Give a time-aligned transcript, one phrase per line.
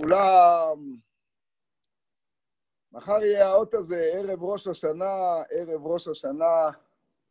[0.00, 0.96] לכולם.
[2.92, 6.70] מחר יהיה האות הזה, ערב ראש השנה, ערב ראש השנה,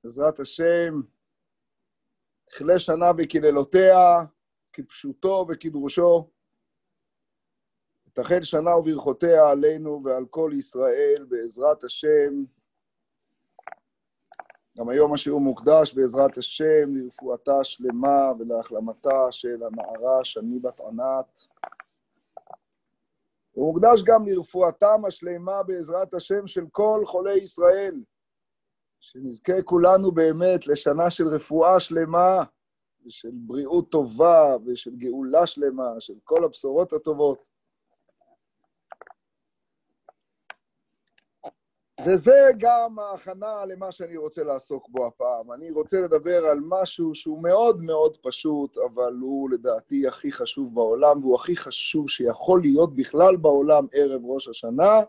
[0.04, 1.02] בעזרת השם.
[2.50, 4.18] תכלה שנה וקללותיה,
[4.74, 6.30] כפשוטו וכדרושו.
[8.14, 12.44] תחל שנה וברכותיה עלינו ועל כל ישראל, בעזרת השם.
[14.78, 21.48] גם היום השיעור מוקדש, בעזרת השם, לרפואתה שלמה ולהחלמתה של הנערה שני בת ענת.
[23.60, 28.04] הוא מוקדש גם לרפואתם השלמה בעזרת השם של כל חולי ישראל,
[29.00, 32.44] שנזכה כולנו באמת לשנה של רפואה שלמה,
[33.06, 37.50] ושל בריאות טובה, ושל גאולה שלמה, של כל הבשורות הטובות.
[42.06, 45.52] וזה גם ההכנה למה שאני רוצה לעסוק בו הפעם.
[45.52, 51.24] אני רוצה לדבר על משהו שהוא מאוד מאוד פשוט, אבל הוא לדעתי הכי חשוב בעולם,
[51.24, 55.00] והוא הכי חשוב שיכול להיות בכלל בעולם ערב ראש השנה,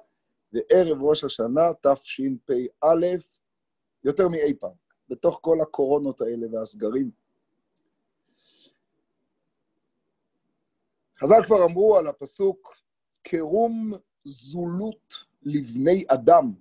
[0.52, 2.94] וערב ראש השנה תשפ"א,
[4.04, 4.74] יותר מאי פעם,
[5.08, 7.10] בתוך כל הקורונות האלה והסגרים.
[11.20, 12.76] חז"ל כבר אמרו על הפסוק,
[13.22, 13.92] קרום
[14.24, 16.52] זולות לבני אדם.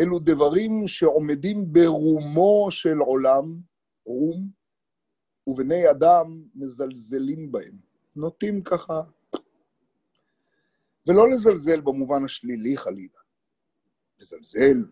[0.00, 3.60] אלו דברים שעומדים ברומו של עולם,
[4.04, 4.50] רום,
[5.46, 7.78] ובני אדם מזלזלים בהם.
[8.16, 9.02] נוטים ככה,
[11.06, 13.20] ולא לזלזל במובן השלילי חלילה,
[14.18, 14.84] לזלזל.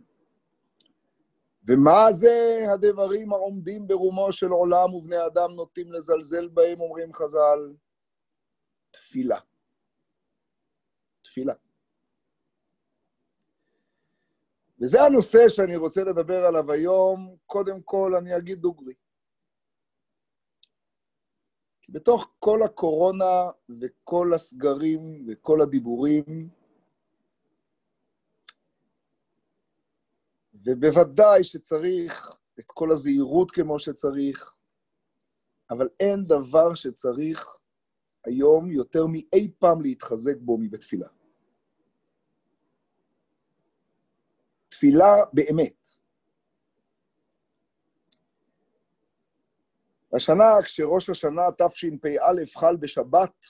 [1.69, 7.75] ומה זה הדברים העומדים ברומו של עולם ובני אדם נוטים לזלזל בהם, אומרים חז"ל?
[8.91, 9.39] תפילה.
[11.23, 11.55] תפילה.
[14.81, 17.37] וזה הנושא שאני רוצה לדבר עליו היום.
[17.47, 18.95] קודם כל, אני אגיד דוגרי.
[21.89, 26.49] בתוך כל הקורונה וכל הסגרים וכל הדיבורים,
[30.55, 34.55] ובוודאי שצריך את כל הזהירות כמו שצריך,
[35.71, 37.59] אבל אין דבר שצריך
[38.25, 41.09] היום יותר מאי פעם להתחזק בו מבתפילה.
[44.69, 45.89] תפילה באמת.
[50.17, 53.47] השנה, כשראש השנה תשפ"א חל בשבת,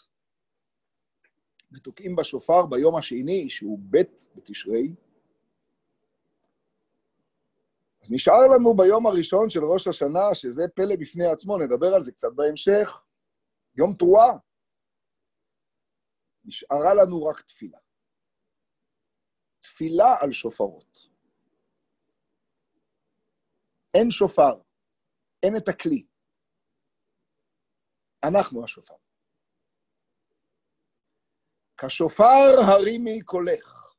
[1.73, 4.03] ותוקעים בשופר ביום השני, שהוא ב'
[4.35, 4.95] בתשרי,
[8.03, 12.13] אז נשאר לנו ביום הראשון של ראש השנה, שזה פלא בפני עצמו, נדבר על זה
[12.13, 13.01] קצת בהמשך,
[13.75, 14.33] יום תרועה.
[16.45, 17.79] נשארה לנו רק תפילה.
[19.61, 21.08] תפילה על שופרות.
[23.99, 24.61] אין שופר,
[25.43, 26.07] אין את הכלי.
[28.25, 28.95] אנחנו השופר.
[31.77, 33.95] כשופר הרימי קולך.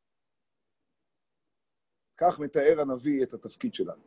[2.17, 4.03] כך מתאר הנביא את התפקיד שלנו.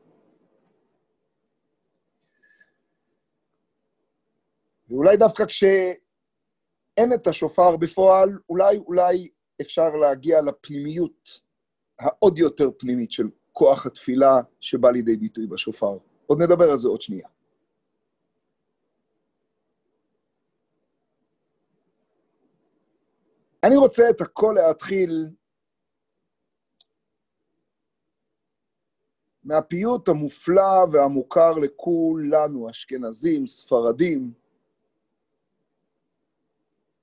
[4.89, 9.31] ואולי דווקא כשאין את השופר בפועל, אולי, אולי
[9.61, 11.41] אפשר להגיע לפנימיות
[11.99, 15.99] העוד יותר פנימית של כוח התפילה שבא לידי ביטוי בשופר.
[16.27, 17.29] עוד נדבר על זה עוד שנייה.
[23.65, 25.31] אני רוצה את הכל להתחיל
[29.45, 34.33] מהפיוט המופלא והמוכר לכולנו, אשכנזים, ספרדים.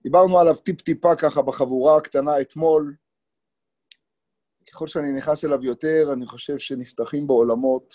[0.04, 2.96] דיברנו עליו טיפ-טיפה ככה בחבורה הקטנה אתמול.
[4.72, 7.94] ככל שאני נכנס אליו יותר, אני חושב שנפתחים בו עולמות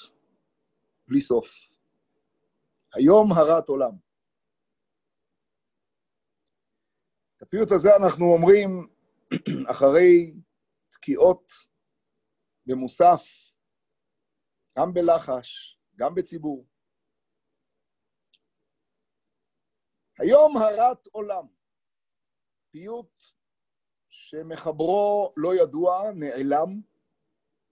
[1.09, 1.75] בלי סוף.
[2.95, 3.93] היום הרת עולם.
[7.37, 8.89] את הפיוט הזה אנחנו אומרים
[9.73, 10.35] אחרי
[10.89, 11.53] תקיעות
[12.67, 13.25] במוסף,
[14.79, 16.67] גם בלחש, גם בציבור.
[20.19, 21.47] היום הרת עולם,
[22.71, 23.34] פיוט
[24.14, 26.81] שמחברו לא ידוע, נעלם.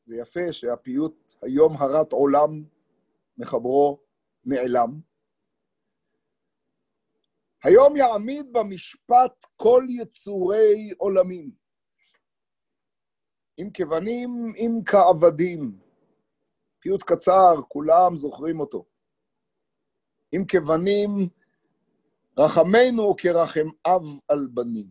[0.06, 2.64] זה יפה שהפיוט היום הרת עולם,
[3.38, 4.00] מחברו
[4.44, 5.00] נעלם.
[7.64, 11.50] היום יעמיד במשפט כל יצורי עולמים,
[13.58, 15.78] אם כבנים, אם כעבדים.
[16.80, 18.84] פיוט קצר, כולם זוכרים אותו.
[20.34, 21.28] אם כבנים,
[22.38, 24.86] רחמנו כרחם אב על בנים.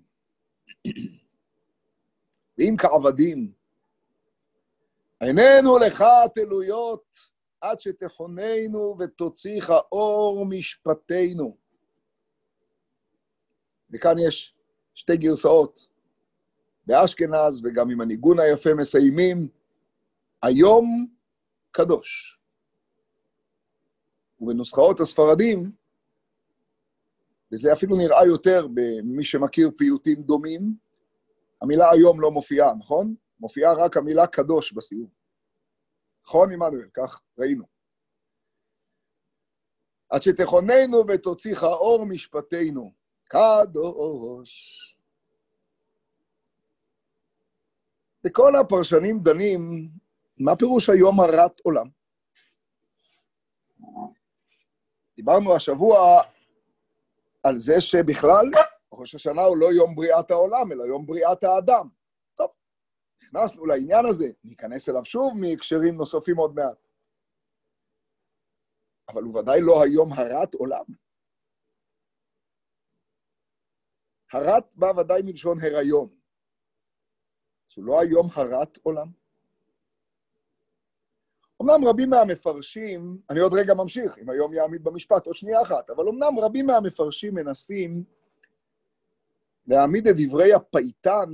[2.62, 3.52] ואם כעבדים,
[5.20, 6.04] עינינו לך
[6.34, 7.04] תלויות
[7.62, 11.58] עד שתכוננו ותוציך אור משפטנו.
[13.92, 14.56] וכאן יש
[14.94, 15.88] שתי גרסאות.
[16.86, 19.48] באשכנז וגם עם הניגון היפה מסיימים,
[20.42, 21.08] היום
[21.72, 22.40] קדוש.
[24.42, 25.72] ובנוסחאות הספרדים,
[27.52, 30.76] וזה אפילו נראה יותר במי שמכיר פיוטים דומים,
[31.62, 33.16] המילה היום לא מופיעה, נכון?
[33.40, 35.10] מופיעה רק המילה קדוש בסיום.
[36.26, 36.90] נכון, עמנואל?
[36.94, 37.66] כך ראינו.
[40.10, 42.94] עד שתכוננו ותוציך אור משפטנו,
[43.24, 44.88] קדוש.
[48.24, 49.90] וכל הפרשנים דנים,
[50.38, 51.88] מה פירוש היום הרת עולם?
[55.16, 56.22] דיברנו השבוע
[57.44, 58.46] על זה שבכלל,
[58.94, 61.90] ראש השנה הוא לא יום בריאת העולם, אלא יום בריאת האדם.
[62.36, 62.52] טוב,
[63.24, 66.78] נכנסנו לעניין הזה, ניכנס אליו שוב מהקשרים נוספים עוד מעט.
[69.10, 70.86] אבל הוא ודאי לא היום הרת עולם.
[74.34, 76.10] הרת בא ודאי מלשון הריון.
[77.70, 79.08] אז הוא לא היום הרת עולם.
[81.62, 86.08] אמנם רבים מהמפרשים, אני עוד רגע ממשיך, אם היום יעמיד במשפט, עוד שנייה אחת, אבל
[86.08, 88.04] אמנם רבים מהמפרשים מנסים
[89.68, 91.30] להעמיד את דברי הפייטן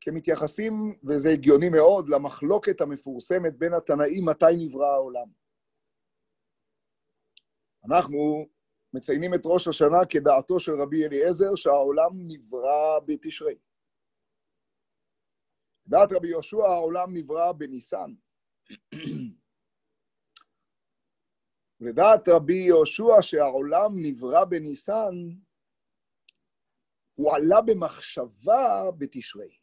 [0.00, 0.72] כמתייחסים,
[1.04, 5.26] וזה הגיוני מאוד, למחלוקת המפורסמת בין התנאים מתי נברא העולם.
[7.84, 8.46] אנחנו
[8.94, 13.58] מציינים את ראש השנה כדעתו של רבי אליעזר, שהעולם נברא בתשרי.
[15.86, 18.14] דעת רבי יהושע, העולם נברא בניסן.
[21.80, 25.14] לדעת רבי יהושע שהעולם נברא בניסן,
[27.20, 29.58] הוא עלה במחשבה בתשרי.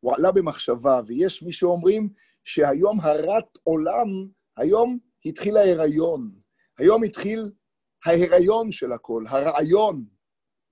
[0.00, 2.12] הוא עלה במחשבה, ויש מי שאומרים
[2.44, 4.06] שהיום הרת עולם,
[4.56, 6.38] היום התחיל ההיריון.
[6.78, 7.52] היום התחיל
[8.06, 10.04] ההיריון של הכל, הרעיון,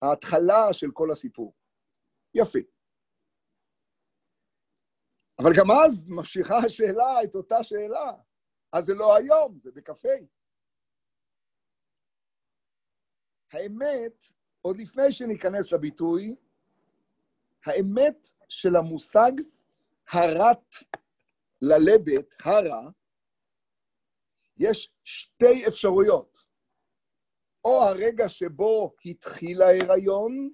[0.02, 1.55] ההתחלה של כל הסיפור.
[2.35, 2.58] יפה.
[5.38, 8.12] אבל גם אז ממשיכה השאלה את אותה שאלה.
[8.73, 10.38] אז זה לא היום, זה בקפה.
[13.53, 14.25] האמת,
[14.62, 16.35] עוד לפני שניכנס לביטוי,
[17.67, 19.33] האמת של המושג
[20.12, 20.75] הרת
[21.62, 22.91] ללדת, הרה,
[24.56, 26.49] יש שתי אפשרויות.
[27.65, 30.50] או הרגע שבו התחיל ההיריון,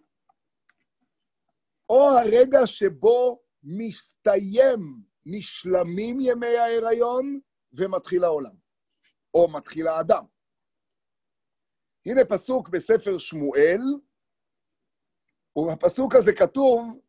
[1.89, 7.41] או הרגע שבו מסתיים, נשלמים ימי ההיריון
[7.73, 8.55] ומתחיל העולם,
[9.35, 10.25] או מתחיל האדם.
[12.07, 13.81] הנה פסוק בספר שמואל,
[15.57, 17.01] ובפסוק הזה כתוב,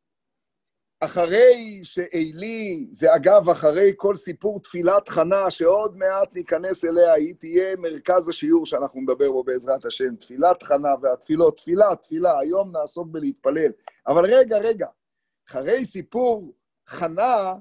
[1.00, 7.76] אחרי שעלי, זה אגב אחרי כל סיפור תפילת חנה, שעוד מעט ניכנס אליה, היא תהיה
[7.76, 13.72] מרכז השיעור שאנחנו נדבר בו בעזרת השם, תפילת חנה והתפילות, תפילה, תפילה, היום נעסוק בלהתפלל.
[14.08, 14.88] אבל רגע, רגע,
[15.50, 16.54] אחרי סיפור
[16.88, 17.54] חנה,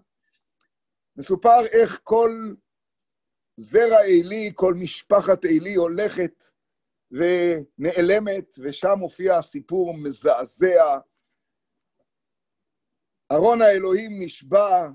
[1.16, 2.54] מסופר איך כל
[3.56, 6.44] זרע עלי, כל משפחת עלי הולכת
[7.14, 10.98] ונעלמת, ושם מופיע סיפור מזעזע.
[13.32, 14.88] ארון האלוהים נשבע,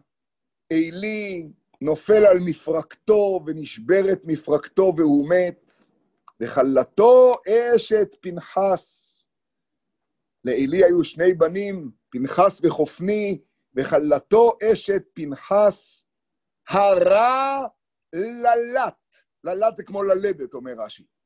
[0.74, 1.50] עלי
[1.82, 5.72] נופל על מפרקתו ונשברת מפרקתו והוא מת,
[6.42, 9.06] וכלתו אשת פנחס.
[10.44, 13.42] לעלי היו שני בנים, פנחס וחופני,
[13.76, 16.06] וכלתו אשת פנחס
[16.68, 17.68] הרע
[18.14, 18.96] ללת.
[19.44, 21.19] ללת זה כמו ללדת, אומר רש"י.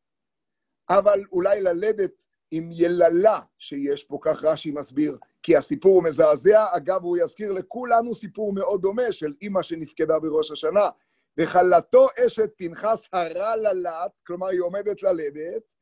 [0.97, 6.65] אבל אולי ללדת עם יללה שיש פה, כך רש"י מסביר, כי הסיפור הוא מזעזע.
[6.71, 10.89] אגב, הוא יזכיר לכולנו סיפור מאוד דומה של אימא שנפקדה בראש השנה.
[11.37, 15.75] וכלתו אשת פנחס הרע ללת, כלומר היא עומדת ללדת,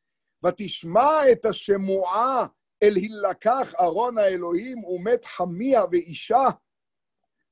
[0.46, 2.46] ותשמע את השמועה
[2.84, 6.48] אל הילקח ארון האלוהים ומת חמיה ואישה,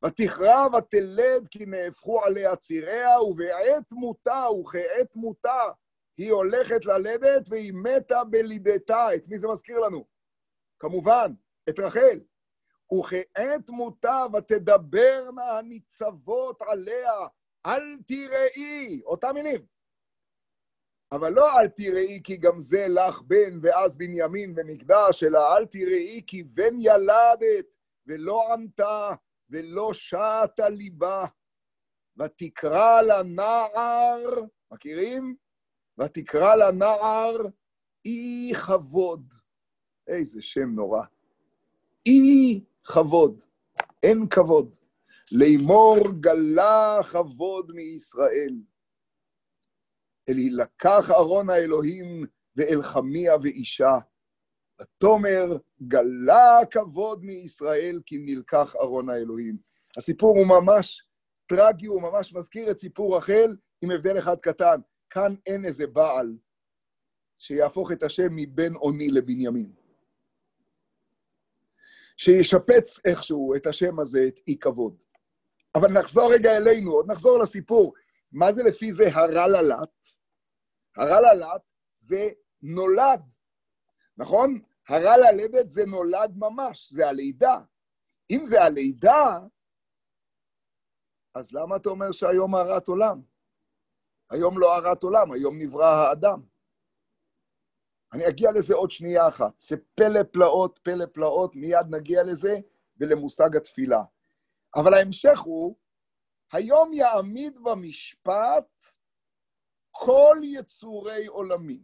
[0.06, 5.64] ותכרע ותלד כי נהפכו עליה ציריה, ובעת מותה וכעת מותה
[6.20, 9.16] היא הולכת ללדת והיא מתה בלידתה.
[9.16, 10.06] את מי זה מזכיר לנו?
[10.80, 11.32] כמובן,
[11.70, 12.20] את רחל.
[12.94, 17.14] וכעת מותה ותדברנה הניצבות עליה,
[17.66, 19.66] אל תראי, אותם מילים.
[21.12, 26.22] אבל לא אל תראי כי גם זה לך בן ואז בנימין ומקדש, אלא אל תראי
[26.28, 29.12] כי בן ילדת ולא ענתה
[29.50, 31.26] ולא שעתה ליבה.
[32.18, 34.30] ותקרא לנער,
[34.72, 35.49] מכירים?
[36.00, 37.38] ותקרא לנער
[38.06, 39.34] אי כבוד.
[40.08, 41.04] איזה שם נורא.
[42.06, 43.44] אי כבוד,
[44.04, 44.76] אין כבוד.
[45.32, 48.56] לאמור גלה כבוד מישראל.
[50.30, 52.26] אל יילקח ארון האלוהים
[52.56, 53.98] ואל חמיה ואישה,
[54.82, 59.58] ותאמר, גלה כבוד מישראל כי נלקח ארון האלוהים.
[59.98, 61.08] הסיפור הוא ממש
[61.48, 64.82] טרגי, הוא ממש מזכיר את סיפור רחל, עם הבדל אחד קטן.
[65.10, 66.38] כאן אין איזה בעל
[67.38, 69.74] שיהפוך את השם מבן אוני לבנימין.
[72.18, 75.04] שישפץ איכשהו את השם הזה, את אי כבוד.
[75.76, 77.94] אבל נחזור רגע אלינו, עוד נחזור לסיפור.
[78.32, 80.06] מה זה לפי זה הרע ללט?
[80.98, 82.30] הרע ללט זה
[82.62, 83.22] נולד,
[84.18, 84.62] נכון?
[84.88, 87.60] הרע ללדת זה נולד ממש, זה הלידה.
[88.32, 89.40] אם זה הלידה,
[91.36, 93.22] אז למה אתה אומר שהיום הרת עולם?
[94.30, 96.42] היום לא הרת עולם, היום נברא האדם.
[98.14, 99.60] אני אגיע לזה עוד שנייה אחת.
[99.60, 102.54] זה פלא פלאות, פלא פלאות, מיד נגיע לזה
[102.98, 104.02] ולמושג התפילה.
[104.76, 105.76] אבל ההמשך הוא,
[106.52, 108.84] היום יעמיד במשפט
[109.92, 111.84] כל יצורי עולמים,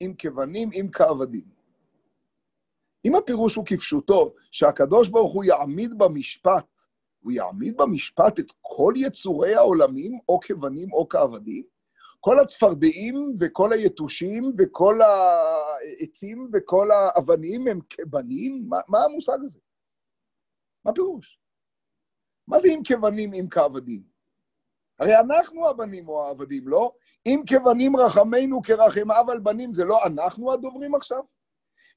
[0.00, 1.54] אם כבנים, אם כעבדים.
[3.04, 6.80] אם הפירוש הוא כפשוטו, שהקדוש ברוך הוא יעמיד במשפט,
[7.24, 11.64] הוא יעמיד במשפט את כל יצורי העולמים, או כבנים או כעבדים,
[12.20, 18.64] כל הצפרדעים וכל היתושים וכל העצים וכל האבנים הם כבנים?
[18.68, 19.58] מה, מה המושג הזה?
[20.84, 21.40] מה הפירוש?
[22.48, 24.02] מה זה אם כבנים אם כעבדים?
[24.98, 26.92] הרי אנחנו הבנים או העבדים, לא?
[27.26, 28.60] אם כבנים רחמנו
[29.20, 31.22] אב על בנים, זה לא אנחנו הדוברים עכשיו?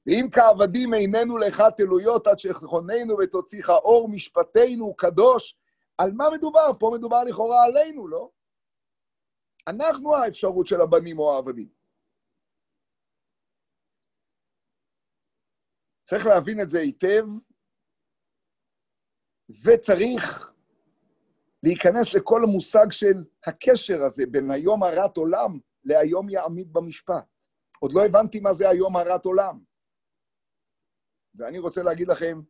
[0.08, 5.58] ואם כעבדים עינינו לך תלויות עד שכוננו ותוציך אור משפטנו קדוש,
[5.98, 6.70] על מה מדובר?
[6.78, 8.30] פה מדובר לכאורה עלינו, לא?
[9.68, 11.68] אנחנו האפשרות של הבנים או העבדים.
[16.04, 17.24] צריך להבין את זה היטב,
[19.64, 20.52] וצריך
[21.62, 27.44] להיכנס לכל המושג של הקשר הזה בין היום הרת עולם להיום יעמיד במשפט.
[27.80, 29.67] עוד לא הבנתי מה זה היום הרת עולם.
[31.34, 32.40] ואני רוצה להגיד לכם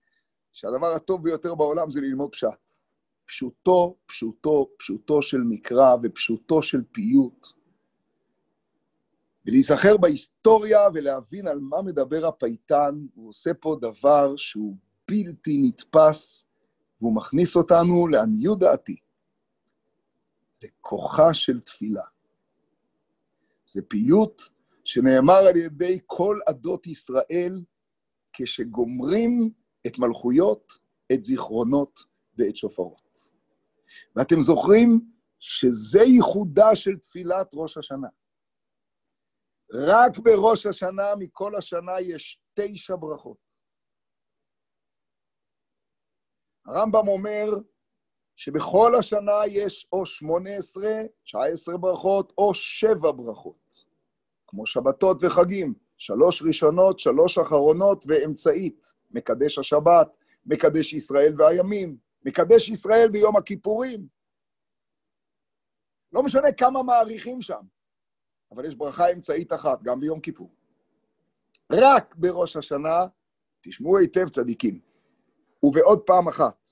[0.52, 2.70] שהדבר הטוב ביותר בעולם זה ללמוד פשט.
[3.25, 7.47] פשוטו, פשוטו, פשוטו של מקרא ופשוטו של פיוט.
[9.47, 14.76] ולהיזכר בהיסטוריה ולהבין על מה מדבר הפייטן, הוא עושה פה דבר שהוא
[15.08, 16.47] בלתי נתפס,
[17.00, 18.97] והוא מכניס אותנו, לעניות דעתי,
[20.62, 22.04] לכוחה של תפילה.
[23.66, 24.42] זה פיוט
[24.85, 27.62] שנאמר על ידי כל עדות ישראל
[28.38, 29.50] כשגומרים
[29.87, 30.73] את מלכויות,
[31.12, 32.00] את זיכרונות
[32.38, 33.30] ואת שופרות.
[34.16, 38.09] ואתם זוכרים שזה ייחודה של תפילת ראש השנה.
[39.73, 43.49] רק בראש השנה, מכל השנה, יש תשע ברכות.
[46.66, 47.50] הרמב"ם אומר
[48.37, 53.85] שבכל השנה יש או שמונה עשרה, תשע עשרה ברכות, או שבע ברכות,
[54.47, 60.09] כמו שבתות וחגים, שלוש ראשונות, שלוש אחרונות ואמצעית, מקדש השבת,
[60.47, 64.07] מקדש ישראל והימים, מקדש ישראל ביום הכיפורים.
[66.12, 67.61] לא משנה כמה מעריכים שם,
[68.52, 70.50] אבל יש ברכה אמצעית אחת, גם ביום כיפור.
[71.73, 73.07] רק בראש השנה,
[73.61, 74.81] תשמעו היטב צדיקים,
[75.62, 76.69] ובעוד פעם אחת,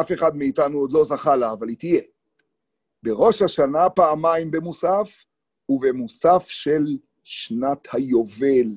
[0.00, 2.02] אף אחד מאיתנו עוד לא זכה לה, אבל היא תהיה.
[3.02, 5.24] בראש השנה פעמיים במוסף,
[5.68, 6.84] ובמוסף של
[7.28, 8.68] שנת היובל,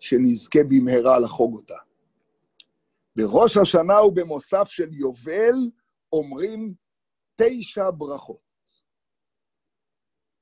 [0.00, 1.76] שנזכה במהרה לחוג אותה.
[3.16, 5.70] בראש השנה ובמוסף של יובל
[6.12, 6.74] אומרים
[7.36, 8.40] תשע ברכות.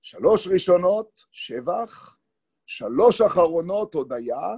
[0.02, 2.16] שלוש ראשונות, שבח,
[2.66, 4.48] שלוש אחרונות, הודיה,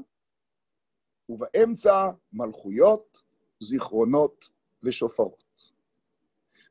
[1.28, 3.22] ובאמצע מלכויות,
[3.60, 4.48] זיכרונות
[4.82, 5.72] ושופרות.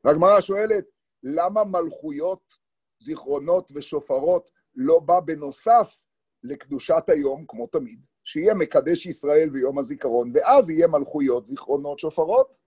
[0.04, 0.84] והגמרא שואלת,
[1.22, 2.58] למה מלכויות,
[2.98, 6.03] זיכרונות ושופרות לא בא בנוסף
[6.44, 8.00] לקדושת היום, כמו תמיד?
[8.24, 12.58] שיהיה מקדש ישראל ויום הזיכרון, ואז יהיה מלכויות, זיכרונות, שופרות.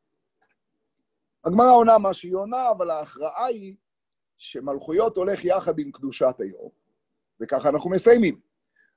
[1.46, 3.75] הגמרא עונה מה שהיא עונה, אבל ההכרעה היא
[4.38, 6.69] שמלכויות הולך יחד עם קדושת היום,
[7.41, 8.39] וככה אנחנו מסיימים.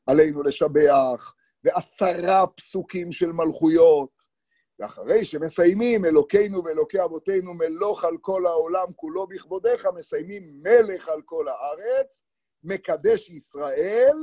[0.06, 1.34] עלינו לשבח,
[1.64, 4.30] ועשרה פסוקים של מלכויות,
[4.78, 11.46] ואחרי שמסיימים, אלוקינו ואלוקי אבותינו מלוך על כל העולם כולו בכבודיך, מסיימים מלך על כל
[11.48, 12.22] הארץ,
[12.64, 14.16] מקדש ישראל,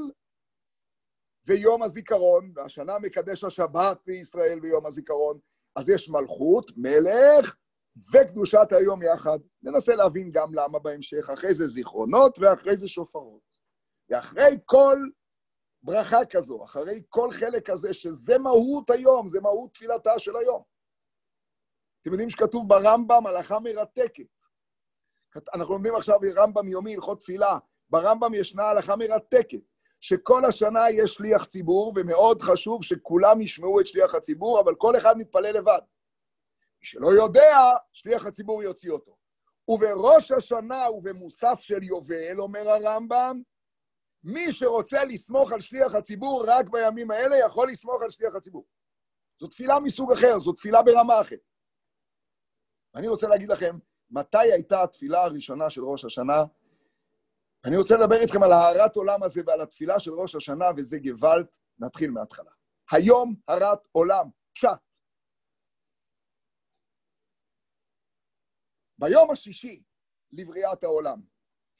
[1.47, 5.39] ויום הזיכרון, והשנה מקדש השבת בישראל ויום הזיכרון,
[5.75, 7.55] אז יש מלכות, מלך,
[8.13, 9.39] וקדושת היום יחד.
[9.63, 13.47] ננסה להבין גם למה בהמשך, אחרי זה זיכרונות ואחרי זה שופרות.
[14.09, 14.97] ואחרי כל
[15.83, 20.63] ברכה כזו, אחרי כל חלק כזה, שזה מהות היום, זה מהות תפילתה של היום.
[22.01, 24.27] אתם יודעים שכתוב ברמב"ם הלכה מרתקת.
[25.55, 27.57] אנחנו לומדים עכשיו רמב"ם יומי, הלכות תפילה.
[27.89, 29.61] ברמב"ם ישנה הלכה מרתקת.
[30.01, 35.17] שכל השנה יש שליח ציבור, ומאוד חשוב שכולם ישמעו את שליח הציבור, אבל כל אחד
[35.17, 35.81] מתפלל לבד.
[36.81, 37.57] מי שלא יודע,
[37.93, 39.17] שליח הציבור יוציא אותו.
[39.67, 43.41] ובראש השנה ובמוסף של יובל, אומר הרמב"ם,
[44.23, 48.65] מי שרוצה לסמוך על שליח הציבור רק בימים האלה, יכול לסמוך על שליח הציבור.
[49.39, 51.39] זו תפילה מסוג אחר, זו תפילה ברמה אחרת.
[52.95, 53.77] אני רוצה להגיד לכם,
[54.09, 56.43] מתי הייתה התפילה הראשונה של ראש השנה?
[57.65, 61.45] אני רוצה לדבר איתכם על הארת עולם הזה ועל התפילה של ראש השנה, וזה גוואלד.
[61.79, 62.51] נתחיל מההתחלה.
[62.91, 64.69] היום הרת עולם, פשט.
[68.97, 69.83] ביום השישי
[70.31, 71.21] לבריאת העולם,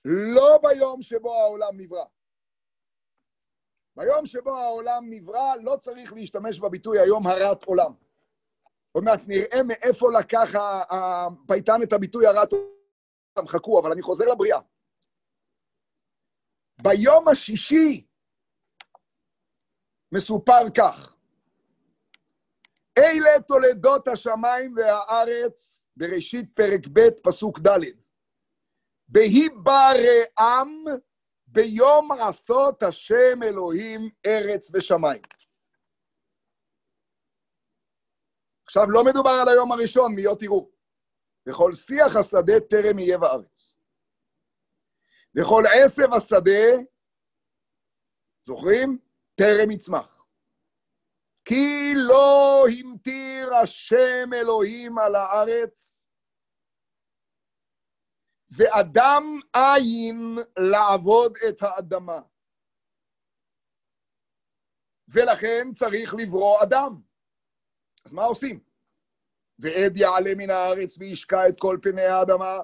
[0.05, 2.05] לא ביום שבו העולם נברא.
[3.95, 7.93] ביום שבו העולם נברא, לא צריך להשתמש בביטוי היום הרת עולם.
[8.91, 10.49] עוד מעט נראה מאיפה לקח
[10.89, 13.47] הפייטן את הביטוי הרת עולם.
[13.47, 14.59] חכו, אבל אני חוזר לבריאה.
[16.81, 18.07] ביום השישי
[20.11, 21.15] מסופר כך:
[22.97, 27.79] אלה תולדות השמיים והארץ, בראשית פרק ב', פסוק ד'.
[29.07, 30.83] בהי ברעם
[31.47, 35.21] ביום עשות השם אלוהים ארץ ושמיים.
[38.65, 40.69] עכשיו, לא מדובר על היום הראשון, מיו תראו.
[41.49, 43.76] וכל שיח השדה טרם יהיה בארץ.
[45.39, 46.83] וכל עשב השדה,
[48.47, 48.99] זוכרים?
[49.35, 50.25] טרם יצמח.
[51.45, 56.07] כי לא המטיר השם אלוהים על הארץ,
[58.49, 59.23] ואדם
[59.55, 60.35] אין
[60.71, 62.21] לעבוד את האדמה.
[65.07, 67.01] ולכן צריך לברוא אדם.
[68.05, 68.59] אז מה עושים?
[69.59, 72.57] ועד יעלה מן הארץ וישקע את כל פני האדמה.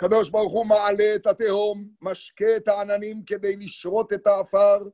[0.00, 4.88] הקדוש ברוך הוא מעלה את התהום, משקה את העננים כדי לשרות את האפר,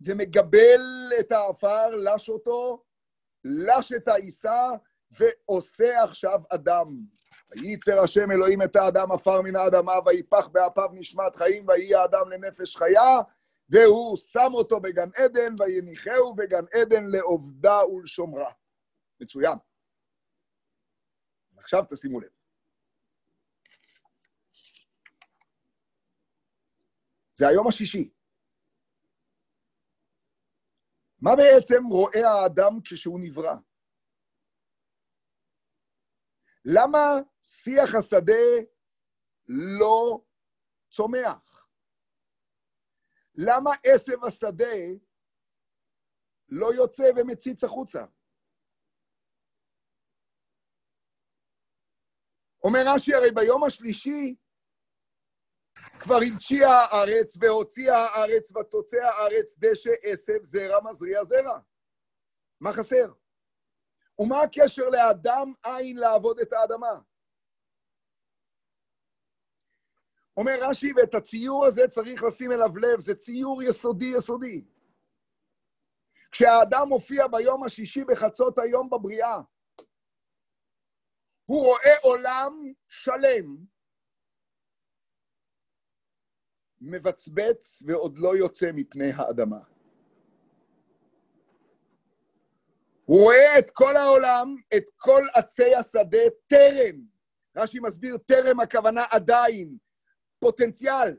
[0.00, 2.84] ומגבל את האפר, לש אותו,
[3.44, 4.70] לש את העיסה,
[5.10, 7.00] ועושה עכשיו אדם.
[7.50, 12.76] וייצר השם אלוהים את האדם עפר מן האדמה, ויפח באפיו נשמת חיים, ויהי האדם לנפש
[12.76, 13.20] חיה,
[13.68, 18.52] והוא שם אותו בגן עדן, ויניחהו בגן עדן לעובדה ולשומרה.
[19.20, 19.58] מצוין.
[21.56, 22.43] עכשיו תשימו לב.
[27.34, 28.10] זה היום השישי.
[31.20, 33.54] מה בעצם רואה האדם כשהוא נברא?
[36.64, 37.04] למה
[37.42, 38.44] שיח השדה
[39.48, 40.24] לא
[40.90, 41.68] צומח?
[43.34, 44.76] למה עשב השדה
[46.48, 48.04] לא יוצא ומציץ החוצה?
[52.64, 54.36] אומר רש"י, הרי ביום השלישי
[56.00, 61.58] כבר הנשיאה הארץ והוציאה הארץ ותוצא הארץ דשא עשב זרע מזריע זרע.
[62.60, 63.12] מה חסר?
[64.18, 67.00] ומה הקשר לאדם אין לעבוד את האדמה?
[70.36, 74.64] אומר רש"י, ואת הציור הזה צריך לשים אליו לב, זה ציור יסודי יסודי.
[76.30, 79.40] כשהאדם מופיע ביום השישי בחצות היום בבריאה,
[81.44, 83.56] הוא רואה עולם שלם,
[86.84, 89.58] מבצבץ ועוד לא יוצא מפני האדמה.
[93.04, 97.00] הוא רואה את כל העולם, את כל עצי השדה, טרם.
[97.56, 99.76] רש"י מסביר, טרם הכוונה עדיין,
[100.38, 101.16] פוטנציאל.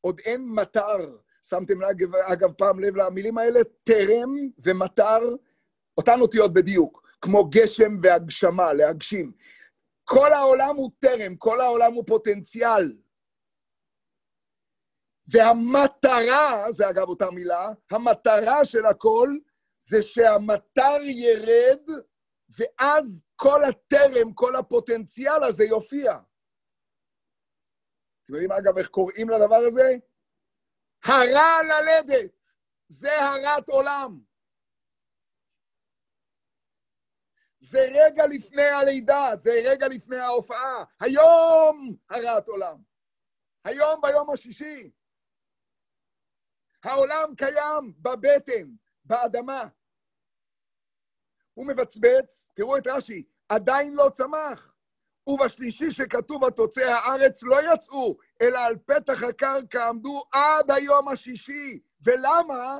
[0.00, 1.16] עוד אין מטר.
[1.42, 3.60] שמתם אגב, אגב פעם לב למילים האלה?
[3.84, 5.20] טרם ומטר,
[5.98, 9.32] אותן אותיות בדיוק, כמו גשם והגשמה, להגשים.
[10.04, 12.92] כל העולם הוא טרם, כל העולם הוא פוטנציאל.
[15.30, 19.28] והמטרה, זה אגב אותה מילה, המטרה של הכל
[19.78, 21.82] זה שהמטר ירד,
[22.48, 26.12] ואז כל הטרם, כל הפוטנציאל הזה יופיע.
[28.24, 29.96] אתם יודעים, אגב, איך קוראים לדבר הזה?
[31.04, 32.38] הרע ללדת.
[32.88, 34.20] זה הרת עולם.
[37.58, 40.84] זה רגע לפני הלידה, זה רגע לפני ההופעה.
[41.00, 42.82] היום הרת עולם.
[43.64, 44.90] היום ביום השישי.
[46.88, 48.70] העולם קיים בבטן,
[49.04, 49.64] באדמה.
[51.54, 54.72] הוא מבצבץ, תראו את רש"י, עדיין לא צמח.
[55.26, 61.80] ובשלישי שכתוב התוצא הארץ לא יצאו, אלא על פתח הקרקע עמדו עד היום השישי.
[62.00, 62.78] ולמה?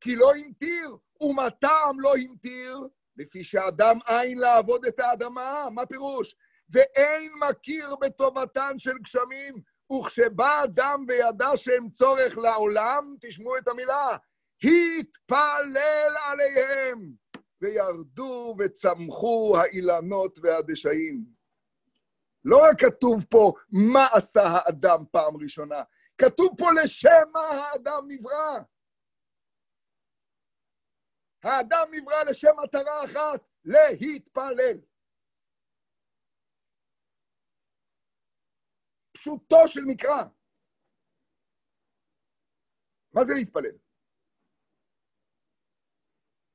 [0.00, 0.96] כי לא המטיר.
[1.20, 2.88] ומה טעם לא המטיר?
[3.16, 5.66] לפי שאדם אין לעבוד את האדמה.
[5.70, 6.36] מה פירוש?
[6.68, 14.16] ואין מכיר בטובתן של גשמים, וכשבא אדם וידע שהם צורך לעולם, תשמעו את המילה,
[14.64, 17.12] התפלל עליהם,
[17.60, 21.24] וירדו וצמחו האילנות והדשאים.
[22.44, 25.82] לא רק כתוב פה מה עשה האדם פעם ראשונה,
[26.18, 28.58] כתוב פה לשם מה האדם נברא.
[31.44, 34.78] האדם נברא לשם מטרה אחת, להתפלל.
[39.22, 40.22] פשוטו של מקרא.
[43.12, 43.78] מה זה להתפלל?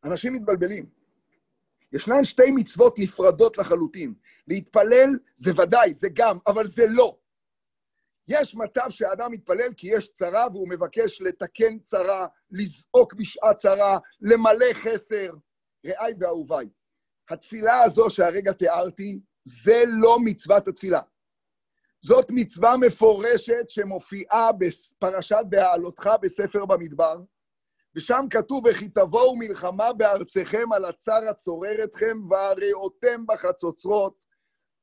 [0.04, 0.90] אנשים מתבלבלים.
[1.94, 4.14] ישנן שתי מצוות נפרדות לחלוטין.
[4.48, 7.20] להתפלל זה ודאי, זה גם, אבל זה לא.
[8.28, 14.74] יש מצב שהאדם מתפלל כי יש צרה והוא מבקש לתקן צרה, לזעוק בשעת צרה, למלא
[14.74, 15.34] חסר.
[15.86, 16.70] רעי ואהוביי,
[17.30, 21.02] התפילה הזו שהרגע תיארתי, זה לא מצוות התפילה.
[22.02, 27.18] זאת מצווה מפורשת שמופיעה בפרשת בהעלותך בספר במדבר,
[27.96, 34.24] ושם כתוב, וכי תבואו מלחמה בארצכם על הצר הצורר אתכם, והריעותם בחצוצרות.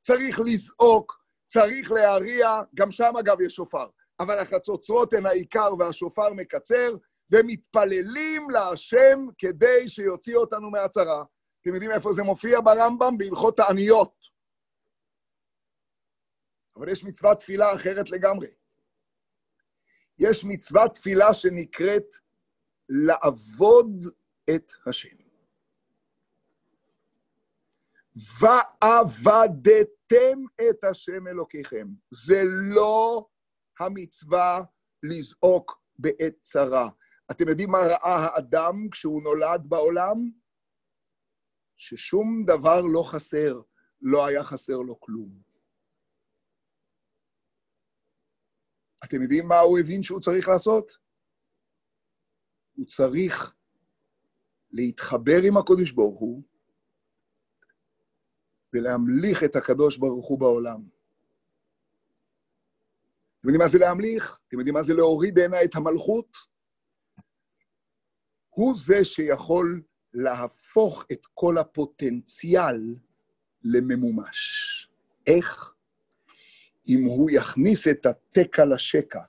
[0.01, 3.85] צריך לזעוק, צריך להריע, גם שם אגב יש שופר,
[4.19, 6.93] אבל החצוצרות הן העיקר והשופר מקצר,
[7.31, 11.23] ומתפללים להשם כדי שיוציא אותנו מהצרה.
[11.61, 13.17] אתם יודעים איפה זה מופיע ברמב"ם?
[13.17, 14.24] בהלכות תעניות.
[16.75, 18.47] אבל יש מצוות תפילה אחרת לגמרי.
[20.19, 22.15] יש מצוות תפילה שנקראת
[22.89, 24.05] לעבוד
[24.55, 25.15] את השם.
[28.39, 31.87] ועבדתם את השם אלוקיכם.
[32.11, 32.41] זה
[32.73, 33.27] לא
[33.79, 34.63] המצווה
[35.03, 36.89] לזעוק בעת צרה.
[37.31, 40.29] אתם יודעים מה ראה האדם כשהוא נולד בעולם?
[41.77, 43.61] ששום דבר לא חסר,
[44.01, 45.44] לא היה חסר לו כלום.
[49.05, 50.97] אתם יודעים מה הוא הבין שהוא צריך לעשות?
[52.75, 53.55] הוא צריך
[54.71, 56.43] להתחבר עם הקודש ברוך הוא
[58.73, 60.81] ולהמליך את הקדוש ברוך הוא בעולם.
[63.39, 64.39] אתם יודעים מה זה להמליך?
[64.47, 66.37] אתם יודעים מה זה להוריד הנה את המלכות?
[68.49, 69.81] הוא זה שיכול
[70.13, 72.95] להפוך את כל הפוטנציאל
[73.63, 74.89] לממומש.
[75.27, 75.74] איך?
[76.87, 79.21] אם הוא יכניס את התקע לשקע,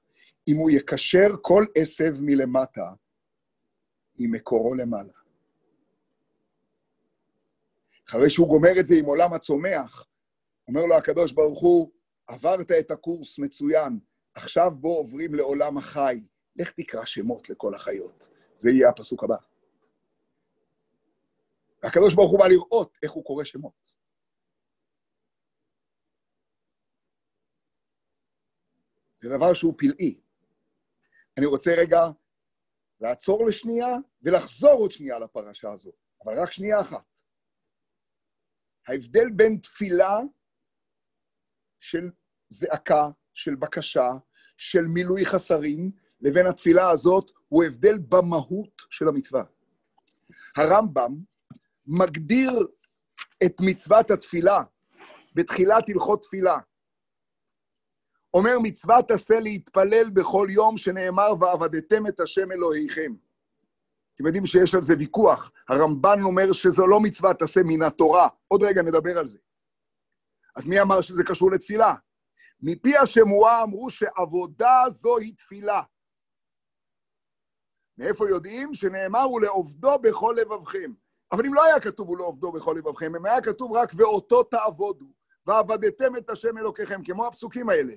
[0.49, 2.93] אם הוא יקשר כל עשב מלמטה
[4.19, 5.13] עם מקורו למעלה.
[8.09, 10.07] אחרי שהוא גומר את זה עם עולם הצומח,
[10.69, 11.91] אומר לו הקדוש ברוך הוא,
[12.27, 13.99] עברת את הקורס מצוין,
[14.35, 16.21] עכשיו בוא עוברים לעולם החי.
[16.57, 18.29] לך תקרא שמות לכל החיות.
[18.57, 19.37] זה יהיה הפסוק הבא.
[21.83, 23.96] והקדוש ברוך הוא בא לראות איך הוא קורא שמות.
[29.27, 30.21] זה דבר שהוא פלאי.
[31.37, 32.05] אני רוצה רגע
[33.01, 35.93] לעצור לשנייה ולחזור עוד שנייה לפרשה הזו,
[36.25, 37.23] אבל רק שנייה אחת.
[38.89, 40.19] ההבדל בין תפילה
[41.81, 42.11] של
[42.49, 44.11] זעקה, של בקשה,
[44.57, 49.43] של מילוי חסרים, לבין התפילה הזאת, הוא הבדל במהות של המצווה.
[50.57, 51.17] הרמב"ם
[51.87, 52.67] מגדיר
[53.47, 54.63] את מצוות התפילה
[55.35, 56.59] בתחילת הלכות תפילה.
[58.37, 63.15] אומר, מצוות עשה להתפלל בכל יום שנאמר, ועבדתם את השם אלוהיכם.
[64.15, 65.53] אתם יודעים שיש על זה ויכוח.
[65.69, 68.29] הרמב"ן אומר שזו לא מצוות עשה מן התורה.
[68.49, 69.39] עוד רגע נדבר על זה.
[70.57, 71.95] אז מי אמר שזה קשור לתפילה?
[72.61, 75.83] מפי השמועה אמרו שעבודה זוהי תפילה.
[77.99, 78.75] מאיפה יודעים?
[78.75, 80.93] שנאמר הוא לעובדו בכל לבבכם.
[81.33, 85.07] אבל אם לא היה כתוב הוא לעובדו בכל לבבכם, אם היה כתוב רק ואותו תעבודו,
[85.47, 87.95] ועבדתם את השם אלוקיכם, כמו הפסוקים האלה.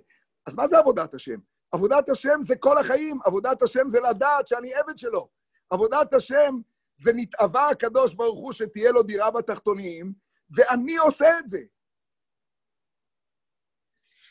[0.49, 1.39] אז מה זה עבודת השם?
[1.71, 5.29] עבודת השם זה כל החיים, עבודת השם זה לדעת שאני עבד שלו.
[5.69, 6.55] עבודת השם
[6.95, 10.13] זה נתאווה הקדוש ברוך הוא שתהיה לו דירה בתחתונים,
[10.49, 11.59] ואני עושה את זה.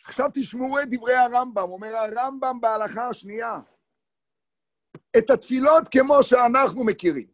[0.05, 3.61] עכשיו תשמעו את דברי הרמב"ם, אומר הרמב"ם בהלכה השנייה,
[5.19, 7.29] את התפילות כמו שאנחנו מכירים,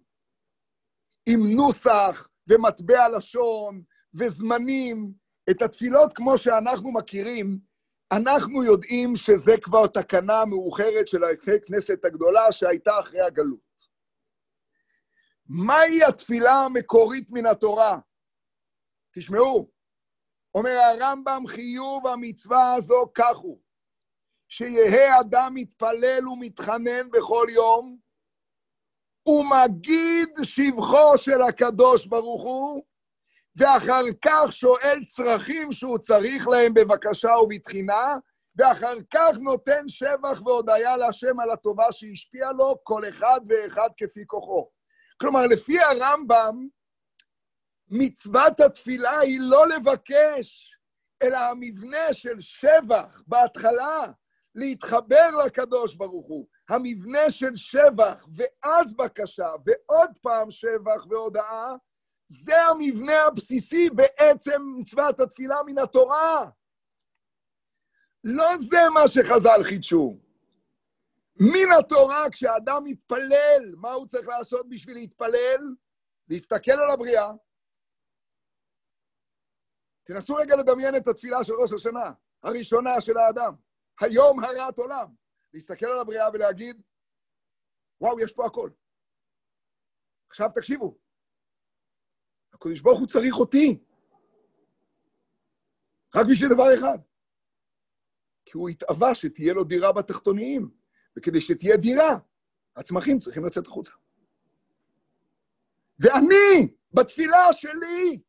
[1.28, 3.82] עם נוסח ומטבע לשון
[4.14, 5.12] וזמנים,
[5.50, 7.58] את התפילות כמו שאנחנו מכירים,
[8.16, 13.60] אנחנו יודעים שזה כבר תקנה מאוחרת של הכנסת הגדולה שהייתה אחרי הגלות.
[15.46, 17.98] מהי התפילה המקורית מן התורה?
[19.14, 19.70] תשמעו,
[20.54, 23.60] אומר הרמב"ם, חיוב המצווה הזו כך הוא,
[24.48, 27.98] שיהא אדם מתפלל ומתחנן בכל יום,
[29.28, 32.84] ומגיד שבחו של הקדוש ברוך הוא,
[33.56, 38.16] ואחר כך שואל צרכים שהוא צריך להם בבקשה ובתחינה,
[38.56, 44.70] ואחר כך נותן שבח והודיה להשם על הטובה שהשפיעה לו, כל אחד ואחד כפי כוחו.
[45.20, 46.68] כלומר, לפי הרמב"ם,
[47.88, 50.76] מצוות התפילה היא לא לבקש,
[51.22, 54.06] אלא המבנה של שבח בהתחלה,
[54.54, 56.46] להתחבר לקדוש ברוך הוא.
[56.68, 61.74] המבנה של שבח, ואז בקשה, ועוד פעם שבח והודאה,
[62.26, 66.50] זה המבנה הבסיסי בעצם מצוות התפילה מן התורה.
[68.24, 70.16] לא זה מה שחז"ל חידשו.
[71.40, 75.74] מן התורה, כשאדם מתפלל, מה הוא צריך לעשות בשביל להתפלל?
[76.28, 77.32] להסתכל על הבריאה.
[80.04, 83.54] תנסו רגע לדמיין את התפילה של ראש השנה, הראשונה של האדם.
[84.00, 85.14] היום הרת עולם.
[85.54, 86.82] להסתכל על הבריאה ולהגיד,
[88.00, 88.70] וואו, יש פה הכל.
[90.30, 90.98] עכשיו תקשיבו,
[92.54, 93.78] הקדוש ברוך הוא צריך אותי.
[96.14, 96.98] רק בשביל דבר אחד.
[98.44, 100.70] כי הוא התאווה שתהיה לו דירה בתחתוניים,
[101.16, 102.18] וכדי שתהיה דירה,
[102.76, 103.92] הצמחים צריכים לצאת החוצה.
[105.98, 108.22] ואני, בתפילה שלי,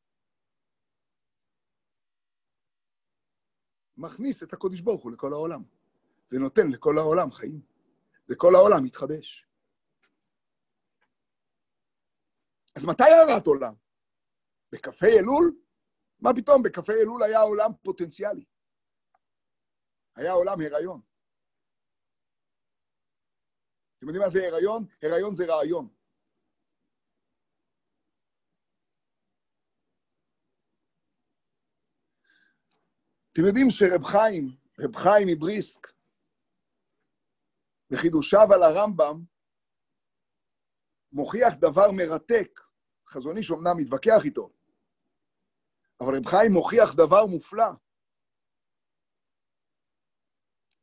[3.98, 5.64] מכניס את הקודש ברוך הוא לכל העולם,
[6.32, 7.62] ונותן לכל העולם חיים,
[8.30, 9.48] וכל העולם מתחדש.
[12.76, 13.85] אז מתי הערת עולם?
[14.71, 15.56] בכ"ה אלול?
[16.19, 18.45] מה פתאום, בכ"ה אלול היה עולם פוטנציאלי.
[20.15, 21.01] היה עולם הריון.
[23.97, 24.86] אתם יודעים מה זה הריון?
[25.01, 25.95] הריון זה רעיון.
[33.32, 35.88] אתם יודעים שרב חיים, רב חיים מבריסק,
[37.89, 39.23] בחידושיו על הרמב"ם,
[41.12, 42.64] מוכיח דבר מרתק.
[43.10, 44.50] חזון איש אמנם מתווכח איתו,
[46.02, 47.72] אבל רב חיים מוכיח דבר מופלא.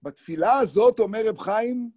[0.03, 1.91] בתפילה הזאת, אומר רב חיים,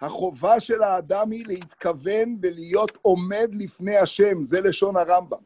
[0.00, 5.42] החובה של האדם היא להתכוון ולהיות עומד לפני השם, זה לשון הרמב"ם.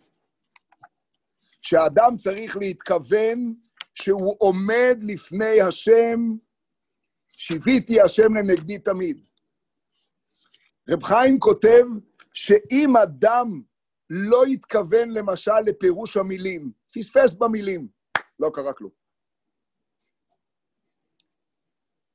[1.63, 3.55] שהאדם צריך להתכוון
[3.95, 6.21] שהוא עומד לפני השם,
[7.33, 9.25] שיוויתי השם לנגדי תמיד.
[10.89, 11.85] רב חיים כותב
[12.33, 13.63] שאם אדם
[14.11, 17.89] לא התכוון למשל לפירוש המילים, פספס במילים,
[18.39, 18.91] לא קרה כלום.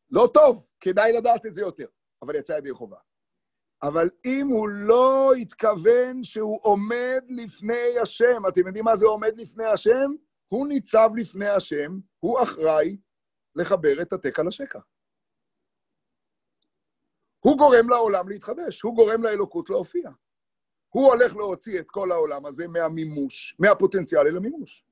[0.10, 1.88] לא טוב, כדאי לדעת את זה יותר,
[2.22, 2.98] אבל יצא ידי חובה.
[3.84, 9.66] אבל אם הוא לא התכוון שהוא עומד לפני השם, אתם יודעים מה זה עומד לפני
[9.66, 10.12] השם?
[10.48, 12.98] הוא ניצב לפני השם, הוא אחראי
[13.56, 14.80] לחבר את התקע לשקע.
[17.40, 20.10] הוא גורם לעולם להתחדש, הוא גורם לאלוקות להופיע.
[20.92, 24.86] הוא הולך להוציא את כל העולם הזה מהמימוש, מהפוטנציאל אל המימוש.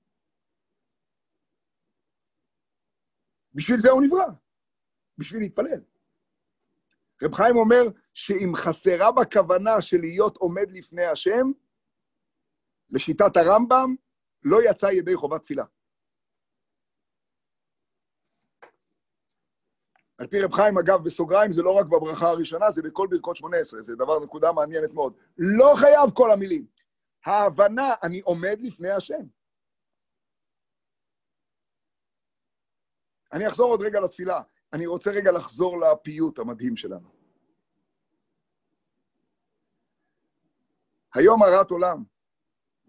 [3.53, 4.27] בשביל זה הוא נברא,
[5.17, 5.83] בשביל להתפלל.
[7.23, 7.81] רב חיים אומר
[8.13, 11.51] שאם חסרה בכוונה של להיות עומד לפני השם,
[12.89, 13.95] לשיטת הרמב"ם,
[14.43, 15.63] לא יצא ידי חובת תפילה.
[20.19, 23.57] על פי רב חיים, אגב, בסוגריים, זה לא רק בברכה הראשונה, זה בכל ברכות שמונה
[23.57, 25.13] עשרה, זה דבר, נקודה מעניינת מאוד.
[25.37, 26.65] לא חייב כל המילים.
[27.25, 29.23] ההבנה, אני עומד לפני השם.
[33.33, 34.41] אני אחזור עוד רגע לתפילה.
[34.73, 37.09] אני רוצה רגע לחזור לפיוט המדהים שלנו.
[41.13, 42.03] היום הרת עולם,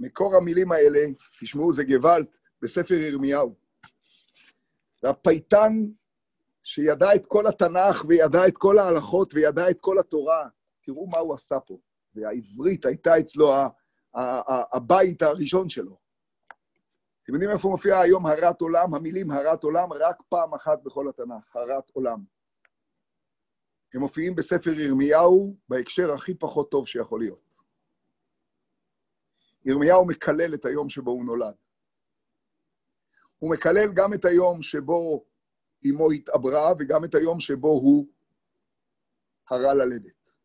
[0.01, 1.01] מקור המילים האלה,
[1.41, 2.27] תשמעו, זה גוואלד
[2.63, 3.55] בספר ירמיהו.
[5.03, 5.73] והפייטן
[6.65, 10.49] שידע את כל התנ"ך וידע את כל ההלכות וידע את כל התורה,
[10.83, 11.79] תראו מה הוא עשה פה.
[12.15, 13.53] והעברית הייתה אצלו
[14.73, 15.99] הבית הראשון שלו.
[17.23, 18.95] אתם יודעים איפה מופיע היום הרת עולם?
[18.95, 22.25] המילים הרת עולם רק פעם אחת בכל התנ"ך, הרת עולם.
[23.95, 27.55] הם מופיעים בספר ירמיהו בהקשר הכי פחות טוב שיכול להיות.
[29.65, 31.55] ירמיהו מקלל את היום שבו הוא נולד.
[33.39, 35.25] הוא מקלל גם את היום שבו
[35.89, 38.07] אמו התעברה, וגם את היום שבו הוא
[39.51, 40.37] הרע ללדת.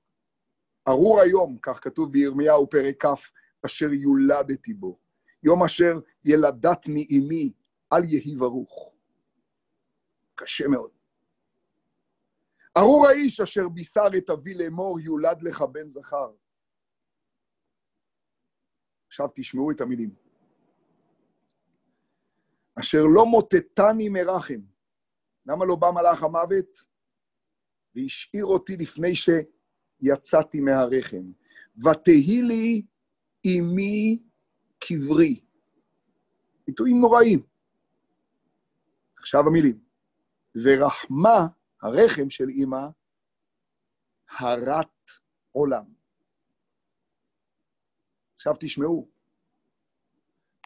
[0.88, 3.32] ארור היום, כך כתוב בירמיהו פרק כ',
[3.65, 5.00] אשר יולדתי בו.
[5.43, 7.54] יום אשר ילדתני אמי,
[7.93, 8.93] אל יהי ברוך.
[10.36, 10.91] קשה מאוד.
[12.78, 16.32] ארור האיש אשר בישר את אבי לאמור, יולד לך בן זכר.
[19.08, 20.15] עכשיו תשמעו את המילים.
[22.80, 24.74] אשר לא מוטטני מרחם.
[25.45, 26.95] למה לא בא מלאך המוות?
[27.95, 31.31] והשאיר אותי לפני שיצאתי מהרחם.
[31.77, 32.86] ותהי לי
[33.45, 34.19] אמי
[34.79, 35.39] קברי.
[36.67, 37.43] ביטויים נוראים.
[39.17, 39.79] עכשיו המילים.
[40.63, 41.47] ורחמה,
[41.81, 42.88] הרחם של אימא,
[44.39, 45.12] הרת
[45.51, 45.86] עולם.
[48.36, 49.10] עכשיו תשמעו,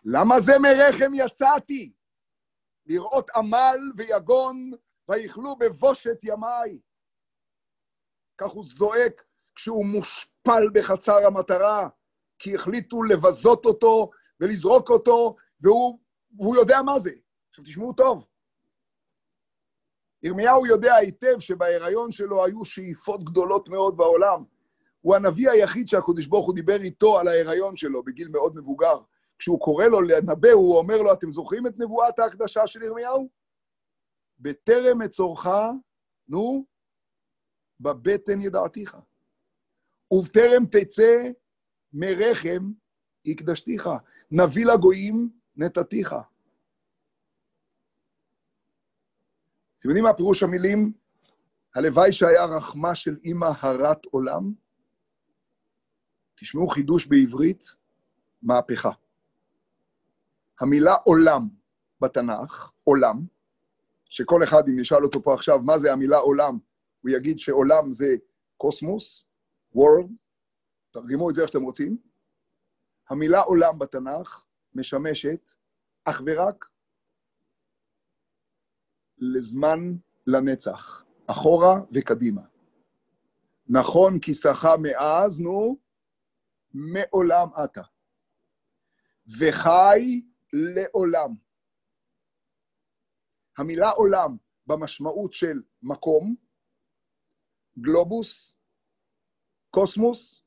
[0.06, 1.92] למה זה מרחם יצאתי?
[2.90, 4.72] לראות עמל ויגון
[5.10, 6.80] ויכלו בבושת ימיי.
[8.38, 9.26] כך הוא זועק
[9.56, 11.90] כשהוא מושפל בחצר המטרה,
[12.40, 16.00] כי החליטו לבזות אותו ולזרוק אותו, והוא,
[16.38, 17.12] והוא יודע מה זה.
[17.50, 18.26] עכשיו תשמעו טוב.
[20.24, 24.44] ירמיהו יודע היטב שבהיריון שלו היו שאיפות גדולות מאוד בעולם.
[25.02, 29.00] הוא הנביא היחיד שהקדוש ברוך הוא דיבר איתו על ההיריון שלו בגיל מאוד מבוגר.
[29.40, 33.30] כשהוא קורא לו לנבא, הוא אומר לו, אתם זוכרים את נבואת ההקדשה של ירמיהו?
[34.40, 35.48] בטרם אצורך,
[36.28, 36.66] נו,
[37.80, 38.98] בבטן ידעתיך.
[40.12, 41.30] ובטרם תצא
[41.94, 42.72] מרחם
[43.26, 43.90] הקדשתיך.
[44.32, 46.16] נביא לגויים נתתיך.
[49.80, 50.94] אתם יודעים מה פירוש המילים?
[51.76, 54.54] הלוואי שהיה רחמה של אימא הרת עולם.
[56.36, 57.64] תשמעו חידוש בעברית,
[58.42, 58.92] מהפכה.
[60.60, 61.50] המילה עולם
[62.02, 63.26] בתנ"ך, עולם,
[64.06, 66.60] שכל אחד, אם נשאל אותו פה עכשיו, מה זה המילה עולם,
[67.02, 68.16] הוא יגיד שעולם זה
[68.58, 69.26] קוסמוס,
[69.76, 70.12] world,
[70.92, 71.98] תרגמו את זה איך שאתם רוצים.
[73.10, 75.52] המילה עולם בתנ"ך משמשת
[76.06, 76.66] אך ורק
[79.18, 79.80] לזמן
[80.28, 82.42] לנצח, אחורה וקדימה.
[83.68, 85.78] נכון כיסך מאז, נו,
[86.74, 87.82] מעולם אתה.
[89.40, 90.22] וחי
[90.54, 91.36] לעולם.
[93.58, 96.36] המילה עולם במשמעות של מקום,
[97.80, 98.58] גלובוס,
[99.70, 100.42] קוסמוס,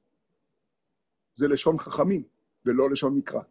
[1.34, 2.22] זה לשון חכמים
[2.64, 3.42] ולא לשון מקרא.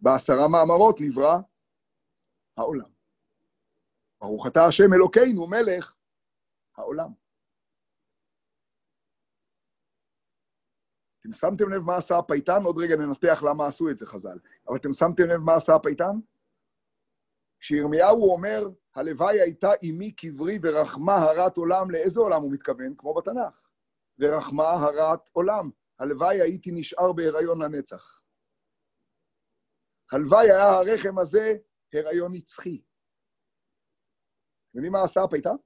[0.00, 1.38] בעשרה מאמרות נברא
[2.56, 2.88] העולם.
[4.20, 5.94] ברוך אתה השם אלוקינו, מלך
[6.76, 7.25] העולם.
[11.26, 12.62] אתם שמתם לב מה עשה הפייטן?
[12.64, 14.38] עוד רגע ננתח למה עשו את זה חז"ל.
[14.68, 16.20] אבל אתם שמתם לב מה עשה הפייטן?
[17.60, 22.94] כשירמיהו אומר, הלוואי הייתה אמי קברי ורחמה הרת עולם, לאיזה עולם הוא מתכוון?
[22.98, 23.68] כמו בתנ"ך.
[24.18, 25.70] ורחמה הרת עולם.
[25.98, 28.22] הלוואי הייתי נשאר בהיריון לנצח.
[30.12, 31.56] הלוואי היה הרחם הזה
[31.92, 32.82] הריון נצחי.
[34.74, 35.56] יודעים מה עשה הפייטן?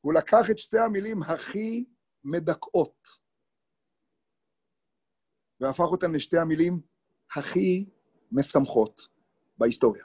[0.00, 1.84] הוא לקח את שתי המילים הכי
[2.24, 3.08] מדכאות,
[5.60, 6.80] והפך אותן לשתי המילים
[7.36, 7.90] הכי
[8.32, 9.08] משמחות
[9.58, 10.04] בהיסטוריה.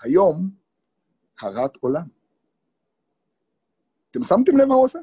[0.00, 0.50] היום,
[1.40, 2.08] הרת עולם.
[4.10, 4.98] אתם שמתם לב מה הוא עושה?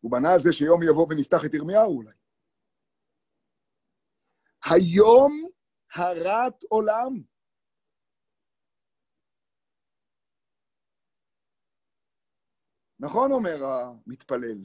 [0.00, 2.14] הוא בנה על זה שיום יבוא ונפתח את ירמיהו אולי.
[4.64, 5.48] היום
[5.94, 7.22] הרת עולם.
[13.00, 14.64] נכון, אומר המתפלל.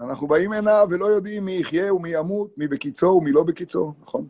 [0.00, 4.28] אנחנו באים הנה ולא יודעים מי יחיה ומי ימות, מי בקיצו ומי לא בקיצו, נכון?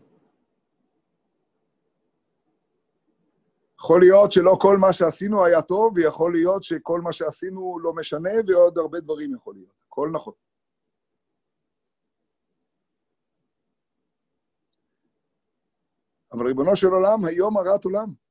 [3.81, 8.31] יכול להיות שלא כל מה שעשינו היה טוב, ויכול להיות שכל מה שעשינו לא משנה,
[8.47, 9.83] ועוד הרבה דברים יכול להיות.
[9.87, 10.33] הכל נכון.
[16.33, 18.28] אבל ריבונו של עולם, היום הרת עולם.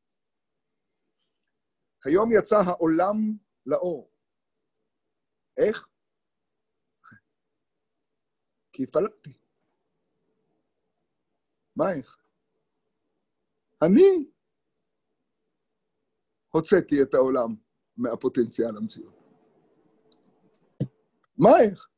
[2.07, 3.15] היום יצא העולם
[3.65, 4.11] לאור.
[5.57, 5.87] איך?
[8.73, 9.39] כי התפללתי.
[11.75, 12.17] מה איך?
[13.85, 14.31] אני
[16.49, 17.55] הוצאתי את העולם
[17.97, 19.15] מהפוטנציאל המציאות.
[21.37, 21.89] מה איך?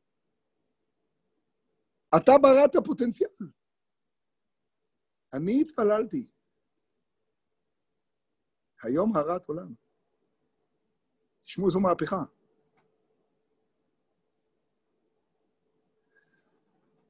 [2.17, 3.51] אתה בראת פוטנציאל.
[5.33, 6.27] אני התפללתי.
[8.83, 9.88] היום הרת עולם.
[11.49, 12.23] תשמעו, זו מהפכה.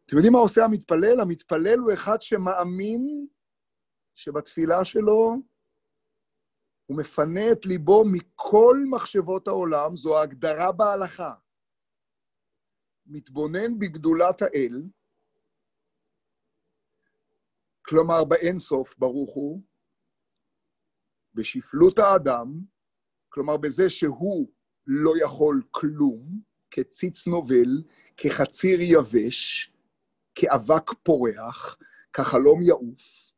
[0.06, 1.20] אתם יודעים מה עושה המתפלל?
[1.20, 3.28] המתפלל הוא אחד שמאמין
[4.16, 5.36] שבתפילה שלו
[6.86, 11.34] הוא מפנה את ליבו מכל מחשבות העולם, זו ההגדרה בהלכה.
[13.06, 14.84] מתבונן בגדולת האל,
[17.82, 19.62] כלומר באינסוף ברוך הוא,
[21.34, 22.79] בשפלות האדם,
[23.30, 24.50] כלומר בזה שהוא
[24.88, 27.84] לא יכול כלום, כציץ נובל,
[28.18, 29.72] כחציר יבש,
[30.36, 31.78] כאבק פורח,
[32.14, 33.32] כחלום יעוף.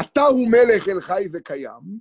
[0.00, 2.00] אתה הוא מלך אל חי וקיים,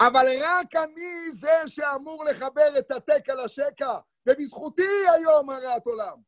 [0.00, 6.22] אבל רק אני זה שאמור לחבר את התקע לשקע, ובזכותי היום הרעת עולם.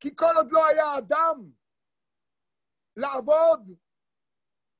[0.00, 1.50] כי כל עוד לא היה אדם
[2.96, 3.60] לעבוד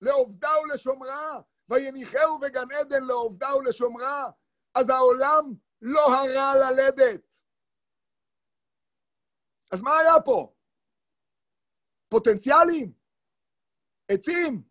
[0.01, 4.31] לעובדה ולשומרה, ויניחהו בגן עדן לעובדה ולשומרה,
[4.75, 5.45] אז העולם
[5.83, 7.33] לא הרע ללדת.
[9.73, 10.55] אז מה היה פה?
[12.09, 12.93] פוטנציאלים?
[14.09, 14.63] עצים?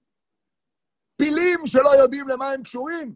[1.15, 3.15] פילים שלא יודעים למה הם קשורים?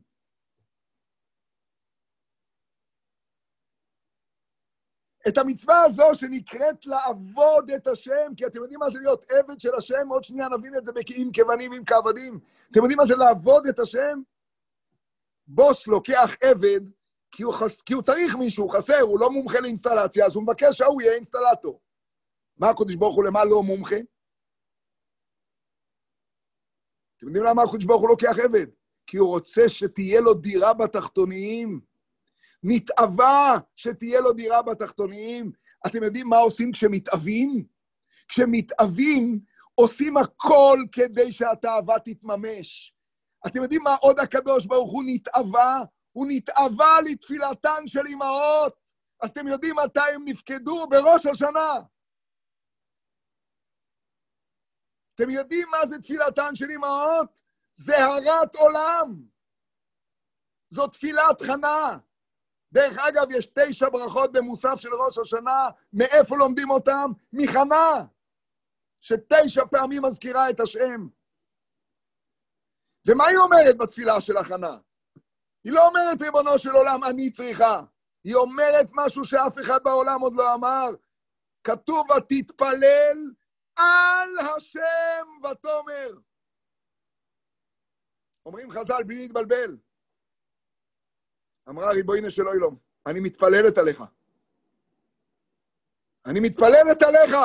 [5.27, 9.75] את המצווה הזו שנקראת לעבוד את השם, כי אתם יודעים מה זה להיות עבד של
[9.75, 10.07] השם?
[10.09, 12.39] עוד שנייה נבין את זה עם כבנים, עם כעבדים.
[12.71, 14.21] אתם יודעים מה זה לעבוד את השם?
[15.47, 16.81] בוס לוקח עבד,
[17.31, 17.81] כי הוא, חס...
[17.81, 21.81] כי הוא צריך מישהו, חסר, הוא לא מומחה לאינסטלציה, אז הוא מבקש שההוא יהיה אינסטלטור.
[22.57, 23.95] מה הקדוש ברוך הוא למה לא מומחה?
[27.17, 28.67] אתם יודעים למה הקדוש ברוך הוא לוקח עבד?
[29.07, 31.81] כי הוא רוצה שתהיה לו דירה בתחתוניים.
[32.67, 35.51] נתאווה שתהיה לו דירה בתחתוניים.
[35.87, 37.65] אתם יודעים מה עושים כשמתאווים?
[38.27, 39.39] כשמתאווים,
[39.75, 42.95] עושים הכל כדי שהתאווה תתממש.
[43.47, 45.83] אתם יודעים מה עוד הקדוש ברוך הוא נתאווה?
[46.11, 48.75] הוא נתאווה לתפילתן של אמהות.
[49.21, 50.87] אז אתם יודעים מתי הם נפקדו?
[50.87, 51.73] בראש השנה.
[55.15, 57.41] אתם יודעים מה זה תפילתן של אמהות?
[57.73, 59.23] זה הרת עולם.
[60.69, 61.97] זו תפילת חנה.
[62.71, 67.11] דרך אגב, יש תשע ברכות במוסף של ראש השנה, מאיפה לומדים אותם?
[67.33, 68.05] מחנה,
[69.01, 71.07] שתשע פעמים מזכירה את השם.
[73.07, 74.77] ומה היא אומרת בתפילה של החנה?
[75.63, 77.81] היא לא אומרת, ריבונו של עולם, אני צריכה.
[78.23, 80.87] היא אומרת משהו שאף אחד בעולם עוד לא אמר.
[81.63, 83.17] כתוב, ותתפלל
[83.75, 86.19] על השם ותאמר.
[88.45, 89.77] אומרים חז"ל בלי להתבלבל.
[91.69, 94.03] אמרה ריבונו של אוילום, אני מתפללת עליך.
[96.25, 97.35] אני מתפללת עליך.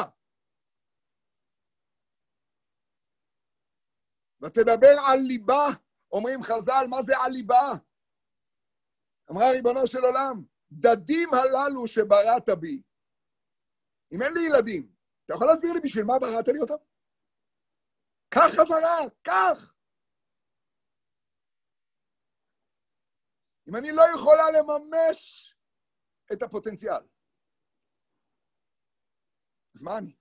[4.40, 5.66] ותדבר על ליבה,
[6.12, 7.72] אומרים חז"ל, מה זה על ליבה?
[9.30, 12.82] אמרה ריבונו של עולם, דדים הללו שבראת בי.
[14.12, 14.92] אם אין לי ילדים,
[15.24, 16.74] אתה יכול להסביר לי בשביל מה בראת לי אותם?
[18.28, 19.69] קח חזרה, קח.
[23.70, 25.54] אם אני לא יכולה לממש
[26.32, 27.02] את הפוטנציאל,
[29.74, 30.14] אז מה אני?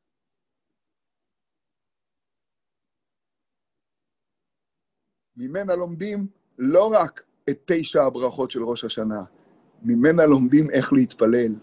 [5.35, 6.27] ממנה לומדים
[6.57, 9.23] לא רק את תשע הברכות של ראש השנה,
[9.81, 11.55] ממנה לומדים איך להתפלל.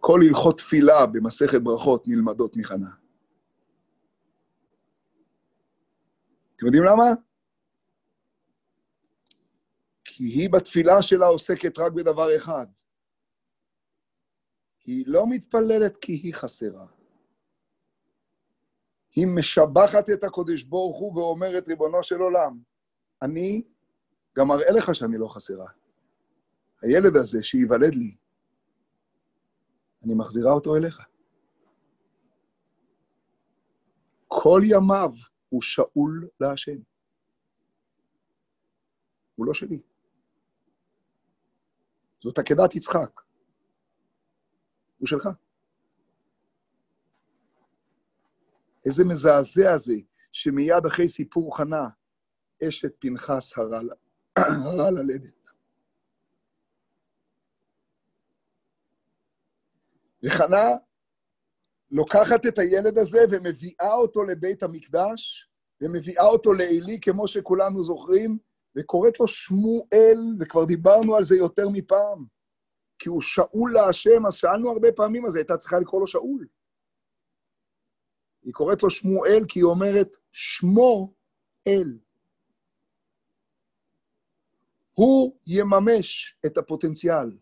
[0.00, 2.90] כל הלכות תפילה במסכת ברכות נלמדות מחנה.
[6.56, 7.23] אתם יודעים למה?
[10.16, 12.66] כי היא בתפילה שלה עוסקת רק בדבר אחד.
[14.84, 16.86] היא לא מתפללת כי היא חסרה.
[19.16, 22.58] היא משבחת את הקודש ברוך הוא ואומרת, ריבונו של עולם,
[23.22, 23.62] אני
[24.36, 25.66] גם אראה לך שאני לא חסרה.
[26.82, 28.16] הילד הזה שייוולד לי,
[30.04, 31.00] אני מחזירה אותו אליך.
[34.28, 35.10] כל ימיו
[35.48, 36.78] הוא שאול להשם.
[39.34, 39.93] הוא לא שלי.
[42.24, 43.20] זאת עקדת יצחק.
[44.98, 45.28] הוא שלך.
[48.86, 49.94] איזה מזעזע זה
[50.32, 51.88] שמיד אחרי סיפור חנה,
[52.68, 53.52] אשת פנחס
[54.38, 55.48] הרע ללדת.
[60.22, 60.64] וחנה
[61.90, 65.50] לוקחת את הילד הזה ומביאה אותו לבית המקדש,
[65.80, 68.38] ומביאה אותו לעלי, כמו שכולנו זוכרים,
[68.76, 72.24] וקוראת לו שמואל, וכבר דיברנו על זה יותר מפעם,
[72.98, 76.46] כי הוא שאול להשם, אז שאלנו הרבה פעמים, אז הייתה צריכה לקרוא לו שאול.
[78.42, 81.14] היא קוראת לו שמואל כי היא אומרת, שמו
[81.66, 81.98] אל.
[84.92, 87.36] הוא יממש את הפוטנציאל.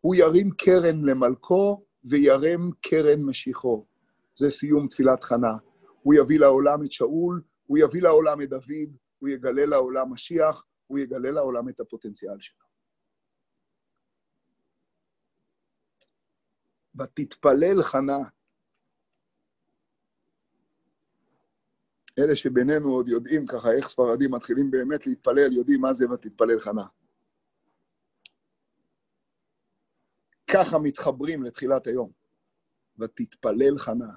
[0.00, 3.86] הוא ירים קרן למלכו וירם קרן משיחו.
[4.34, 5.56] זה סיום תפילת חנה.
[6.02, 10.98] הוא יביא לעולם את שאול, הוא יביא לעולם את דוד, הוא יגלה לעולם משיח, הוא
[10.98, 12.66] יגלה לעולם את הפוטנציאל שלו.
[16.94, 18.18] ותתפלל חנה.
[22.18, 26.86] אלה שבינינו עוד יודעים ככה איך ספרדים מתחילים באמת להתפלל, יודעים מה זה ותתפלל חנה.
[30.46, 32.12] ככה מתחברים לתחילת היום.
[32.98, 34.14] ותתפלל חנה.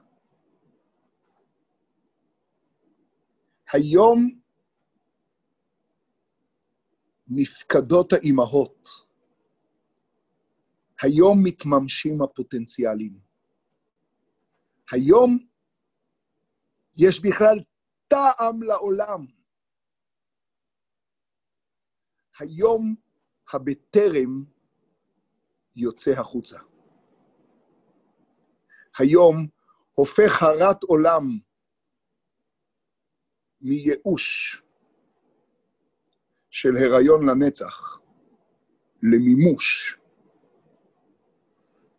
[3.74, 4.41] היום
[7.36, 8.88] נפקדות האימהות.
[11.02, 13.20] היום מתממשים הפוטנציאלים.
[14.92, 15.40] היום
[16.98, 17.60] יש בכלל
[18.08, 19.26] טעם לעולם.
[22.40, 22.96] היום
[23.54, 24.44] הבטרם
[25.76, 26.60] יוצא החוצה.
[28.98, 29.48] היום
[29.94, 31.40] הופך הרת עולם
[33.62, 34.62] מייאוש
[36.52, 38.00] של הריון לנצח
[39.04, 39.98] למימוש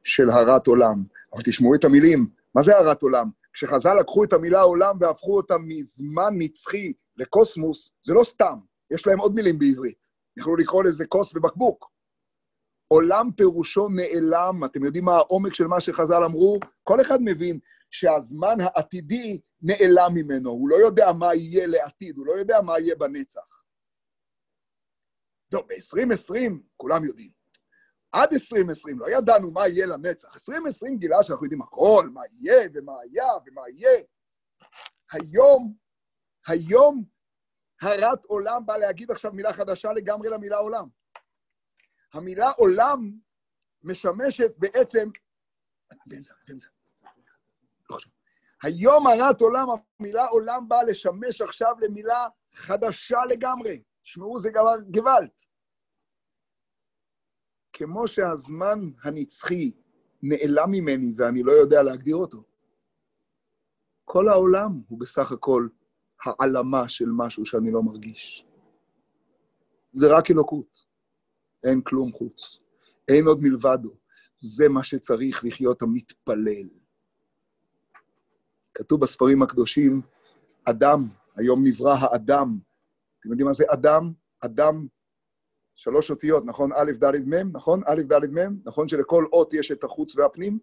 [0.03, 1.05] של הרת עולם.
[1.33, 3.31] אבל תשמעו את המילים, מה זה הרת עולם?
[3.53, 8.59] כשחז"ל לקחו את המילה עולם והפכו אותה מזמן נצחי לקוסמוס, זה לא סתם,
[8.91, 10.07] יש להם עוד מילים בעברית.
[10.37, 11.93] יכלו לקרוא לזה כוס ובקבוק.
[12.89, 16.59] עולם פירושו נעלם, אתם יודעים מה העומק של מה שחז"ל אמרו?
[16.83, 17.59] כל אחד מבין
[17.91, 22.95] שהזמן העתידי נעלם ממנו, הוא לא יודע מה יהיה לעתיד, הוא לא יודע מה יהיה
[22.97, 23.52] בנצח.
[25.53, 27.31] טוב, ב-2020 כולם יודעים.
[28.13, 30.35] עד 2020 לא ידענו מה יהיה לנצח.
[30.35, 34.03] 2020 גילה שאנחנו יודעים הכל, מה יהיה ומה היה ומה יהיה.
[35.13, 35.75] היום,
[36.47, 37.05] היום
[37.83, 40.89] הרת עולם בא להגיד עכשיו מילה חדשה לגמרי למילה עולם.
[42.15, 43.13] המילה עולם
[43.83, 45.09] משמשת בעצם...
[46.07, 46.69] באמצע, באמצע.
[47.91, 48.13] לא חשוב.
[48.63, 49.67] היום הרת עולם,
[49.99, 53.83] המילה עולם באה לשמש עכשיו למילה חדשה לגמרי.
[54.03, 55.29] תשמעו, זה דבר גוואלד.
[57.73, 59.73] כמו שהזמן הנצחי
[60.23, 62.45] נעלם ממני ואני לא יודע להגדיר אותו,
[64.05, 65.69] כל העולם הוא בסך הכל
[66.25, 68.47] העלמה של משהו שאני לא מרגיש.
[69.93, 70.87] זה רק אלוקות,
[71.65, 72.61] אין כלום חוץ,
[73.09, 73.97] אין עוד מלבדו.
[74.41, 76.69] זה מה שצריך לחיות המתפלל.
[78.75, 80.01] כתוב בספרים הקדושים,
[80.65, 80.99] אדם,
[81.37, 82.59] היום נברא האדם.
[83.23, 84.13] אתם יודעים מה זה אדם?
[84.41, 84.87] אדם,
[85.75, 86.71] שלוש אותיות, נכון?
[86.73, 87.83] א', ד', מ', נכון?
[87.87, 90.59] א', ד', מ', נכון שלכל אות יש את החוץ והפנים?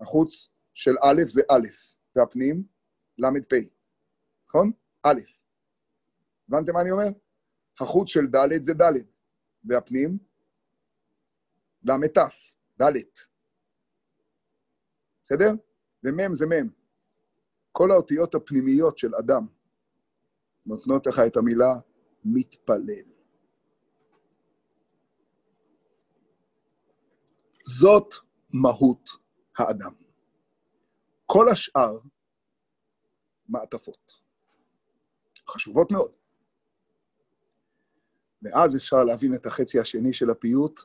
[0.00, 1.68] החוץ של א' זה א',
[2.16, 2.62] והפנים,
[3.18, 3.54] ל', פ'.
[4.48, 4.70] נכון?
[5.02, 5.20] א'.
[6.48, 7.08] הבנתם מה אני אומר?
[7.80, 8.92] החוץ של ד' זה ד',
[9.64, 10.18] והפנים,
[11.84, 12.18] ל' ת',
[12.82, 12.92] ד'.
[15.24, 15.50] בסדר?
[16.04, 16.68] ומ' זה מ'.
[17.72, 19.57] כל האותיות הפנימיות של אדם
[20.68, 21.74] נותנות לך את המילה
[22.24, 23.08] מתפלל.
[27.64, 28.14] זאת
[28.50, 29.10] מהות
[29.58, 29.92] האדם.
[31.26, 31.98] כל השאר
[33.48, 34.12] מעטפות.
[35.48, 36.12] חשובות מאוד.
[38.42, 40.80] ואז אפשר להבין את החצי השני של הפיוט,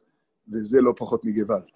[0.52, 1.72] וזה לא פחות מגוואלד.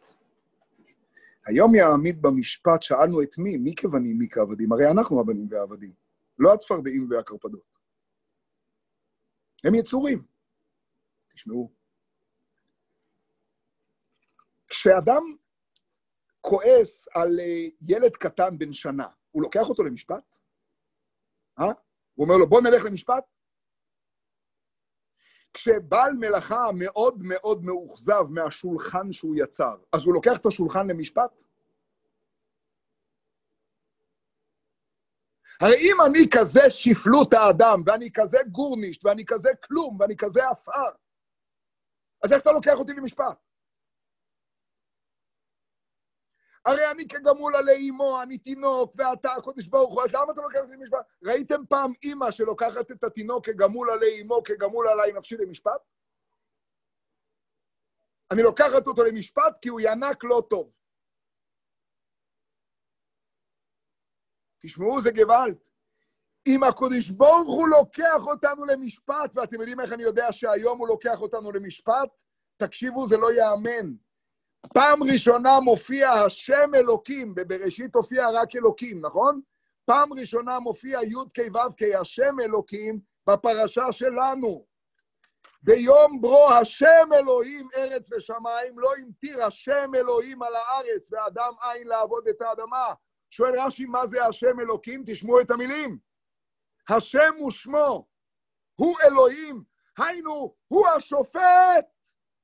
[1.46, 4.72] היום יעמיד במשפט, שאלנו את מי, מי כבנים, מי כעבדים?
[4.72, 5.94] הרי אנחנו הבנים והעבדים,
[6.40, 7.77] לא הצפרדעים והקרפדות.
[9.64, 10.26] הם יצורים.
[11.34, 11.72] תשמעו.
[14.68, 15.24] כשאדם
[16.42, 20.36] כועס על אה, ילד קטן בן שנה, הוא לוקח אותו למשפט?
[21.60, 21.66] אה?
[22.14, 23.24] הוא אומר לו, בוא נלך למשפט?
[25.54, 31.44] כשבעל מלאכה מאוד מאוד מאוכזב מהשולחן שהוא יצר, אז הוא לוקח את השולחן למשפט?
[35.62, 40.90] הרי אם אני כזה שפלות האדם, ואני כזה גורנישט, ואני כזה כלום, ואני כזה עפר,
[42.24, 43.38] אז איך אתה לוקח אותי למשפט?
[46.66, 50.60] הרי אני כגמול עלי אמו, אני תינוק, ואתה הקודש ברוך הוא, אז למה אתה לוקח
[50.60, 51.06] אותי למשפט?
[51.24, 55.82] ראיתם פעם אימא שלוקחת את התינוק כגמול עלי אמו, כגמול עלי נפשי למשפט?
[58.32, 60.77] אני לוקחת אותו למשפט כי הוא ינק לא טוב.
[64.62, 65.56] תשמעו, זה גוואלד.
[66.48, 71.22] אם הקודש ברוך הוא לוקח אותנו למשפט, ואתם יודעים איך אני יודע שהיום הוא לוקח
[71.22, 72.10] אותנו למשפט?
[72.58, 73.94] תקשיבו, זה לא ייאמן.
[74.74, 79.42] פעם ראשונה מופיע השם אלוקים, בבראשית הופיע רק אלוקים, נכון?
[79.86, 84.66] פעם ראשונה מופיע י' כ' ו' כ', השם אלוקים, בפרשה שלנו.
[85.64, 92.28] ביום ברו השם אלוהים ארץ ושמיים, לא המטיר השם אלוהים על הארץ, ואדם אין לעבוד
[92.28, 92.94] את האדמה.
[93.30, 95.04] שואל רש"י, מה זה השם אלוקים?
[95.06, 96.00] תשמעו את המילים.
[96.90, 98.08] השם הוא שמו,
[98.76, 99.64] הוא אלוהים,
[99.98, 101.86] היינו, הוא השופט,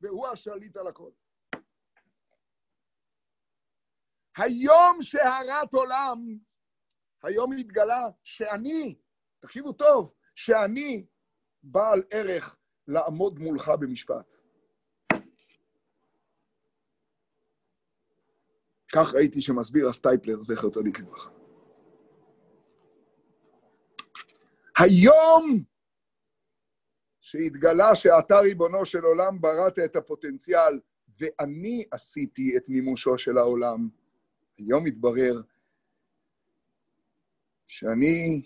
[0.02, 1.12] והוא השליט על הכל.
[4.38, 6.18] היום שהרת עולם,
[7.24, 9.00] היום התגלה שאני,
[9.40, 11.06] תקשיבו טוב, שאני
[11.64, 12.58] בעל ערך
[12.88, 14.43] לעמוד מולך במשפט.
[18.96, 21.30] כך ראיתי שמסביר הסטייפלר, זכר צדיק לברכה.
[24.78, 25.64] היום
[27.22, 30.80] שהתגלה שאתה ריבונו של עולם, בראת את הפוטנציאל,
[31.18, 33.90] ואני עשיתי את מימושו של העולם,
[34.58, 35.42] היום התברר
[37.66, 38.42] שאני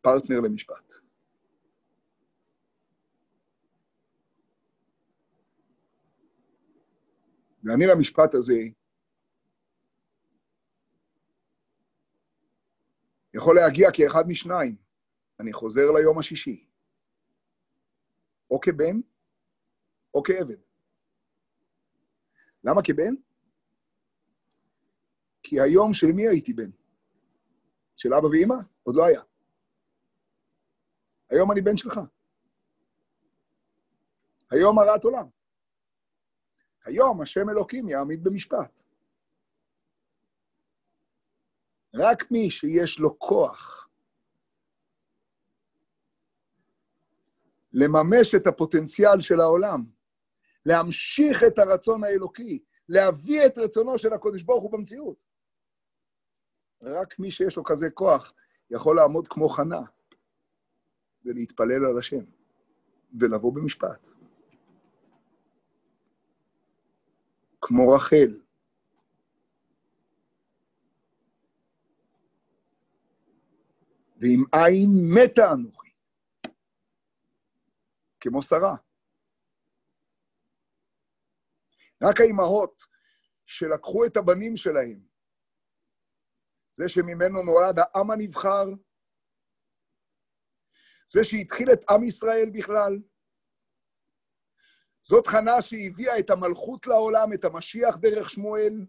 [0.00, 0.94] פרטנר למשפט.
[7.64, 8.58] ואני למשפט הזה
[13.34, 14.76] יכול להגיע כאחד משניים.
[15.40, 16.66] אני חוזר ליום השישי,
[18.50, 19.00] או כבן
[20.14, 20.60] או כעבד.
[22.64, 23.14] למה כבן?
[25.42, 26.70] כי היום של מי הייתי בן?
[27.96, 28.54] של אבא ואימא?
[28.82, 29.20] עוד לא היה.
[31.30, 32.00] היום אני בן שלך.
[34.50, 35.26] היום הרת עולם.
[36.84, 38.82] היום השם אלוקים יעמיד במשפט.
[41.94, 43.88] רק מי שיש לו כוח
[47.72, 49.84] לממש את הפוטנציאל של העולם,
[50.66, 55.24] להמשיך את הרצון האלוקי, להביא את רצונו של הקודש ברוך הוא במציאות.
[56.82, 58.32] רק מי שיש לו כזה כוח
[58.70, 59.80] יכול לעמוד כמו חנה
[61.24, 62.24] ולהתפלל על השם
[63.20, 64.06] ולבוא במשפט.
[67.60, 68.41] כמו רחל.
[74.22, 75.90] ועם עין מתה אנוכי,
[78.20, 78.76] כמו שרה.
[82.02, 82.82] רק האימהות
[83.46, 85.06] שלקחו את הבנים שלהם,
[86.72, 88.64] זה שממנו נולד העם הנבחר,
[91.08, 92.98] זה שהתחיל את עם ישראל בכלל,
[95.02, 98.86] זאת חנה שהביאה את המלכות לעולם, את המשיח דרך שמואל.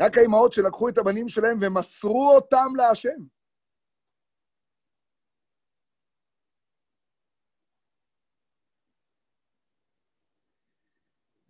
[0.00, 3.35] רק האימהות שלקחו את הבנים שלהם ומסרו אותם להשם.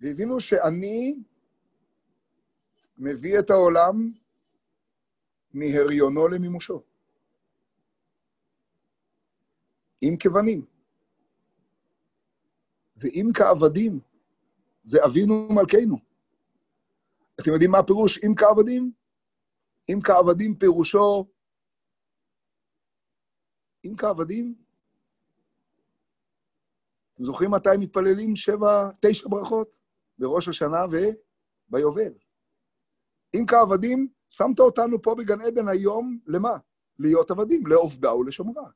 [0.00, 1.14] והבינו שאני
[2.98, 4.12] מביא את העולם
[5.54, 6.82] מהריונו למימושו.
[10.00, 10.66] עם כבנים.
[12.96, 14.00] ואם כעבדים,
[14.82, 15.96] זה אבינו מלכנו.
[17.40, 18.92] אתם יודעים מה הפירוש אם כעבדים?
[19.88, 21.26] אם כעבדים פירושו...
[23.84, 24.54] אם כעבדים?
[27.14, 29.85] אתם זוכרים מתי מתפללים שבע, תשע ברכות?
[30.18, 32.12] בראש השנה וביובל.
[33.34, 36.58] אם כעבדים, שמת אותנו פה בגן עדן היום, למה?
[36.98, 38.70] להיות עבדים, לעובדה ולשומרה.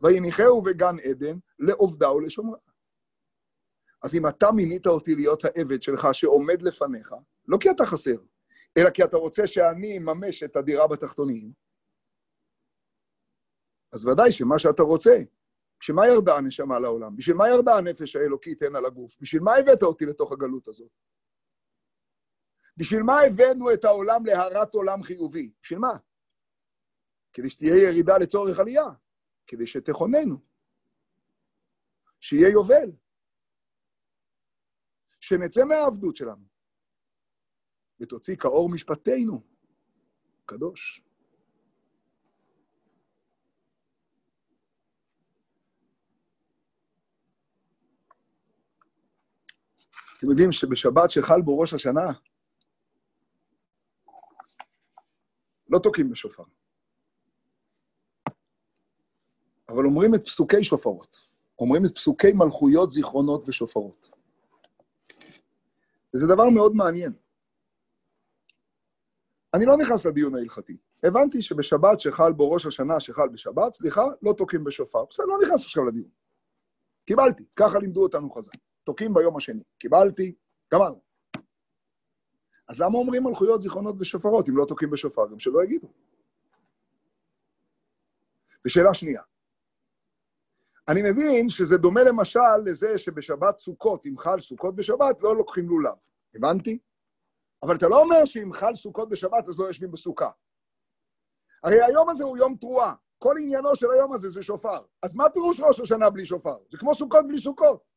[0.00, 2.58] ויניחהו בגן עדן, לעובדה ולשומרה.
[4.02, 7.14] אז אם אתה מינית אותי להיות העבד שלך שעומד לפניך,
[7.48, 8.16] לא כי אתה חסר,
[8.78, 11.52] אלא כי אתה רוצה שאני אממש את הדירה בתחתונים,
[13.92, 15.18] אז ודאי שמה שאתה רוצה,
[15.80, 17.16] בשביל מה ירדה הנשמה לעולם?
[17.16, 19.16] בשביל מה ירדה הנפש האלוקית הנה לגוף?
[19.20, 20.90] בשביל מה הבאת אותי לתוך הגלות הזאת?
[22.76, 25.52] בשביל מה הבאנו את העולם להרת עולם חיובי?
[25.62, 25.96] בשביל מה?
[27.32, 28.86] כדי שתהיה ירידה לצורך עלייה,
[29.46, 30.40] כדי שתכוננו,
[32.20, 32.90] שיהיה יובל,
[35.20, 36.44] שנצא מהעבדות שלנו,
[38.00, 39.42] ותוציא כאור משפטנו,
[40.46, 41.09] קדוש.
[50.20, 52.06] אתם יודעים שבשבת שחל בו ראש השנה,
[55.68, 56.42] לא תוקעים בשופר,
[59.68, 61.26] אבל אומרים את פסוקי שופרות,
[61.58, 64.10] אומרים את פסוקי מלכויות, זיכרונות ושופרות.
[66.14, 67.12] וזה דבר מאוד מעניין.
[69.54, 70.76] אני לא נכנס לדיון ההלכתי.
[71.02, 75.04] הבנתי שבשבת שחל בו ראש השנה שחל בשבת, סליחה, לא תוקעים בשופר.
[75.04, 76.10] בסדר, לא נכנס עכשיו לדיון.
[77.06, 78.69] קיבלתי, ככה לימדו אותנו חז"ל.
[78.84, 79.62] תוקעים ביום השני.
[79.78, 80.34] קיבלתי,
[80.72, 81.00] גמרנו.
[82.68, 85.26] אז למה אומרים מלכויות, זיכרונות ושופרות אם לא תוקעים בשופר?
[85.30, 85.88] גם שלא יגידו.
[88.64, 89.22] ושאלה שנייה,
[90.88, 95.94] אני מבין שזה דומה למשל לזה שבשבת סוכות, אם חל סוכות בשבת, לא לוקחים לולב.
[96.34, 96.78] הבנתי?
[97.62, 100.30] אבל אתה לא אומר שאם חל סוכות בשבת, אז לא יושבים בסוכה.
[101.64, 102.94] הרי היום הזה הוא יום תרועה.
[103.18, 104.82] כל עניינו של היום הזה זה שופר.
[105.02, 106.56] אז מה פירוש ראש השנה בלי שופר?
[106.68, 107.89] זה כמו סוכות בלי סוכות.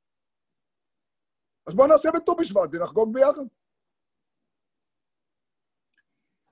[1.67, 3.43] אז בואו נעשה בט"ו בשבט ונחגוג ביחד.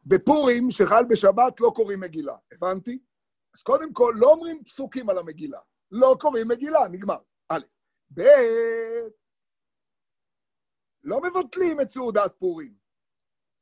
[0.06, 2.36] בפורים, שחל בשבת, לא קוראים מגילה.
[2.52, 3.00] הבנתי?
[3.56, 5.60] אז קודם כל, לא אומרים פסוקים על המגילה.
[5.92, 7.18] לא קוראים מגילה, נגמר.
[7.50, 7.60] א',
[8.14, 8.22] ב',
[11.04, 12.74] לא מבטלים את סעודת פורים.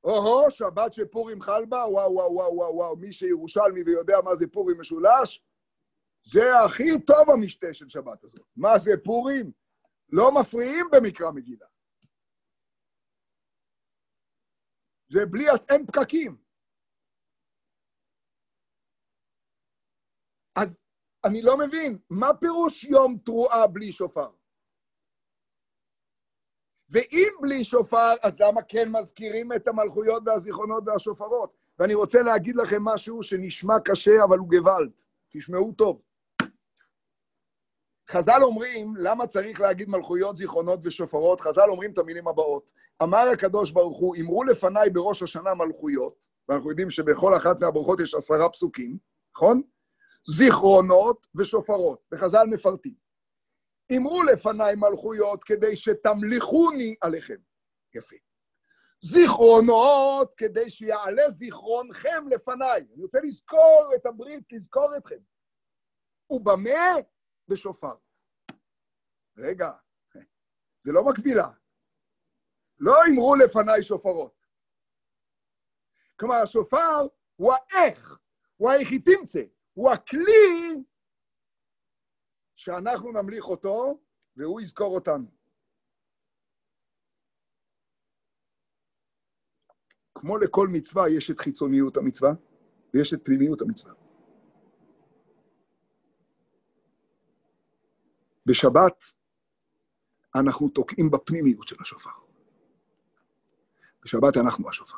[0.04, 4.48] או-הו, שבת שפורים חל בה, וואו, וואו, וואו, וואו, וואו, מי שירושלמי ויודע מה זה
[4.48, 5.44] פורים משולש,
[6.24, 8.46] זה הכי טוב המשתה של שבת הזאת.
[8.56, 9.52] מה זה פורים?
[10.12, 11.66] לא מפריעים במקרא מגילה.
[15.12, 16.38] זה בלי, אין פקקים.
[20.56, 20.82] אז
[21.26, 24.32] אני לא מבין, מה פירוש יום תרועה בלי שופר?
[26.90, 31.58] ואם בלי שופר, אז למה כן מזכירים את המלכויות והזיכרונות והשופרות?
[31.80, 34.92] ואני רוצה להגיד לכם משהו שנשמע קשה, אבל הוא גוואלד.
[35.30, 36.02] תשמעו טוב.
[38.12, 41.42] חז"ל אומרים, למה צריך להגיד מלכויות, זיכרונות ושופרות?
[41.42, 42.72] חז"ל אומרים את המילים הבאות.
[43.04, 46.16] אמר הקדוש ברוך הוא, אמרו לפניי בראש השנה מלכויות,
[46.50, 48.98] ואנחנו יודעים שבכל אחת מהברכות יש עשרה פסוקים,
[49.36, 49.62] נכון?
[50.28, 52.94] זיכרונות ושופרות, וחז"ל מפרטים.
[53.98, 57.38] אמרו לפניי מלכויות כדי שתמליכוני עליכם.
[57.96, 58.16] יפה.
[59.02, 62.86] זיכרונות כדי שיעלה זיכרונכם לפניי.
[62.94, 65.20] אני רוצה לזכור את הברית, לזכור אתכם.
[66.30, 66.96] ובמה?
[67.50, 67.96] בשופר.
[69.38, 69.72] רגע,
[70.80, 71.50] זה לא מקבילה.
[72.80, 74.46] לא אמרו לפניי שופרות.
[76.20, 78.20] כלומר, השופר הוא האיך,
[78.58, 79.42] הוא האיכי תמצא,
[79.74, 80.84] הוא הכלי
[82.56, 84.02] שאנחנו נמליך אותו
[84.36, 85.40] והוא יזכור אותנו.
[90.16, 92.32] כמו לכל מצווה, יש את חיצוניות המצווה
[92.94, 94.09] ויש את פנימיות המצווה.
[98.50, 99.06] בשבת
[100.36, 102.10] אנחנו תוקעים בפנימיות של השופר.
[104.04, 104.98] בשבת אנחנו השופר.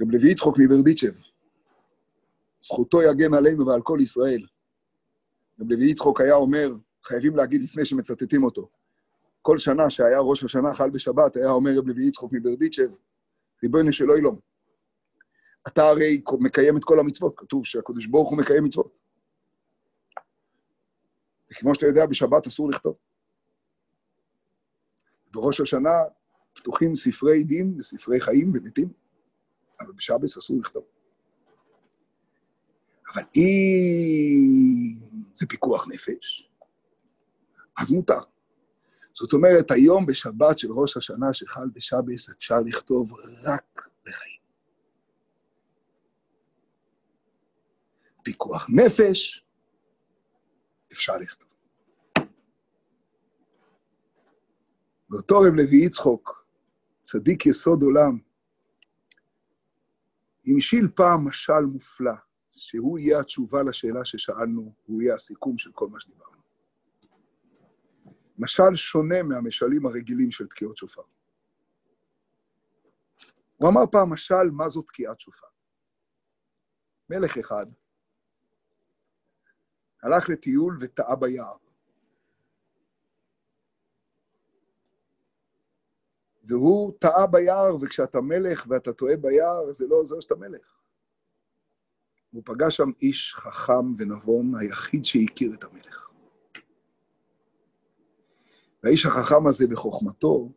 [0.00, 1.12] רב לוי יצחוק מברדיצ'ב,
[2.62, 4.46] זכותו יגן עלינו ועל כל ישראל.
[5.60, 6.72] רב לוי יצחוק היה אומר,
[7.04, 8.68] חייבים להגיד לפני שמצטטים אותו,
[9.42, 12.90] כל שנה שהיה ראש השנה חל בשבת, היה אומר רב לוי יצחוק מברדיצ'ב,
[13.62, 14.51] ריבונו של אוילום,
[15.68, 18.98] אתה הרי מקיים את כל המצוות, כתוב שהקדוש ברוך הוא מקיים מצוות.
[21.52, 22.96] וכמו שאתה יודע, בשבת אסור לכתוב.
[25.32, 25.90] בראש השנה
[26.54, 28.92] פתוחים ספרי דין וספרי חיים ומתים,
[29.80, 30.84] אבל בשבס אסור לכתוב.
[33.14, 34.98] אבל אם
[35.32, 36.50] זה פיקוח נפש,
[37.78, 38.20] אז מותר.
[39.14, 43.88] זאת אומרת, היום בשבת של ראש השנה שחל בשבס אפשר לכתוב רק
[48.22, 49.46] פיקוח נפש,
[50.92, 51.48] אפשר לכתוב.
[55.10, 56.46] ואותו רב לוי יצחוק,
[57.00, 58.18] צדיק יסוד עולם,
[60.46, 62.12] המשיל פעם משל מופלא,
[62.48, 66.42] שהוא יהיה התשובה לשאלה ששאלנו, הוא יהיה הסיכום של כל מה שדיברנו.
[68.38, 71.02] משל שונה מהמשלים הרגילים של תקיעות שופר.
[73.56, 75.46] הוא אמר פעם משל, מה זו תקיעת שופר?
[77.10, 77.66] מלך אחד
[80.02, 81.56] הלך לטיול וטעה ביער.
[86.44, 90.78] והוא טעה ביער, וכשאתה מלך ואתה טועה ביער, זה לא עוזר שאתה מלך.
[92.30, 96.08] הוא פגש שם איש חכם ונבון, היחיד שהכיר את המלך.
[98.82, 100.52] והאיש החכם הזה בחוכמתו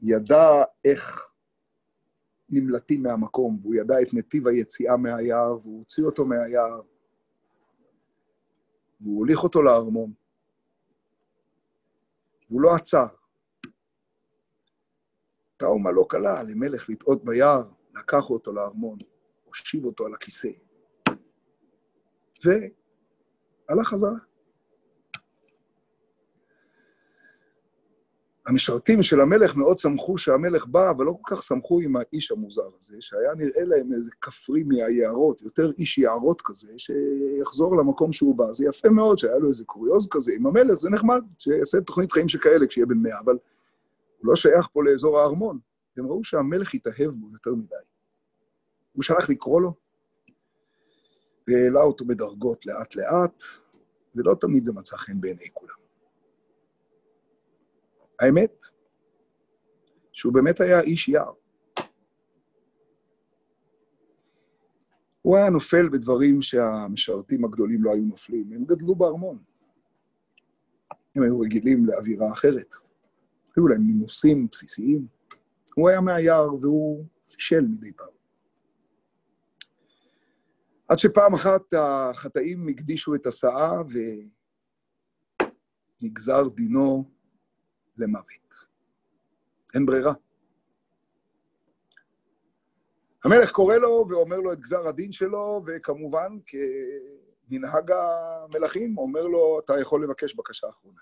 [0.00, 1.30] ידע איך
[2.48, 6.80] נמלטים מהמקום, והוא ידע את נתיב היציאה מהיער, והוא הוציא אותו מהיער,
[9.02, 10.12] והוא הוליך אותו לארמון.
[12.50, 13.06] והוא לא עצר.
[15.56, 17.62] טראומה לא קלה למלך לטעות ביער,
[17.94, 18.98] לקח אותו לארמון,
[19.44, 20.48] הושיב אותו על הכיסא,
[22.44, 24.31] והלך חזרה.
[28.46, 32.68] המשרתים של המלך מאוד שמחו שהמלך בא, אבל לא כל כך שמחו עם האיש המוזר
[32.78, 38.52] הזה, שהיה נראה להם איזה כפרי מהיערות, יותר איש יערות כזה, שיחזור למקום שהוא בא.
[38.52, 42.28] זה יפה מאוד שהיה לו איזה קוריוז כזה עם המלך, זה נחמד, שיעשה תוכנית חיים
[42.28, 43.38] שכאלה כשיהיה בן מאה, אבל
[44.18, 45.58] הוא לא שייך פה לאזור הארמון.
[45.96, 47.74] הם ראו שהמלך התאהב בו יותר מדי.
[48.92, 49.74] הוא שלח לקרוא לו,
[51.48, 53.42] והעלה אותו בדרגות לאט-לאט,
[54.14, 55.81] ולא תמיד זה מצא חן בעיני כולם.
[58.22, 58.64] האמת,
[60.12, 61.32] שהוא באמת היה איש יער.
[65.22, 69.38] הוא היה נופל בדברים שהמשרתים הגדולים לא היו נופלים, הם גדלו בארמון.
[71.16, 72.74] הם היו רגילים לאווירה אחרת.
[73.56, 75.06] היו להם נימוסים בסיסיים.
[75.74, 78.06] הוא היה מהיער והוא פישל מדי פעם.
[80.88, 83.72] עד שפעם אחת החטאים הקדישו את הסאה
[86.02, 87.10] ונגזר דינו
[87.96, 88.54] למוות.
[89.74, 90.12] אין ברירה.
[93.24, 99.72] המלך קורא לו ואומר לו את גזר הדין שלו, וכמובן, כמנהג המלכים, אומר לו, אתה
[99.80, 101.00] יכול לבקש בקשה אחרונה.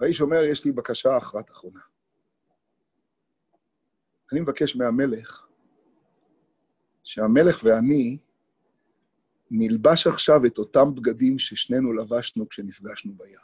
[0.00, 1.80] האיש אומר, יש לי בקשה אחת אחרונה.
[4.32, 5.46] אני מבקש מהמלך,
[7.04, 8.18] שהמלך ואני
[9.50, 13.40] נלבש עכשיו את אותם בגדים ששנינו לבשנו כשנפגשנו ביער.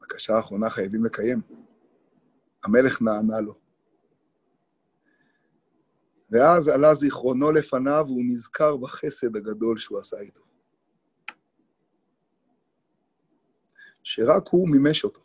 [0.00, 1.40] בקשה האחרונה חייבים לקיים.
[2.64, 3.54] המלך נענה לו.
[6.30, 10.42] ואז עלה זיכרונו לפניו, והוא נזכר בחסד הגדול שהוא עשה איתו.
[14.02, 15.23] שרק הוא מימש אותו.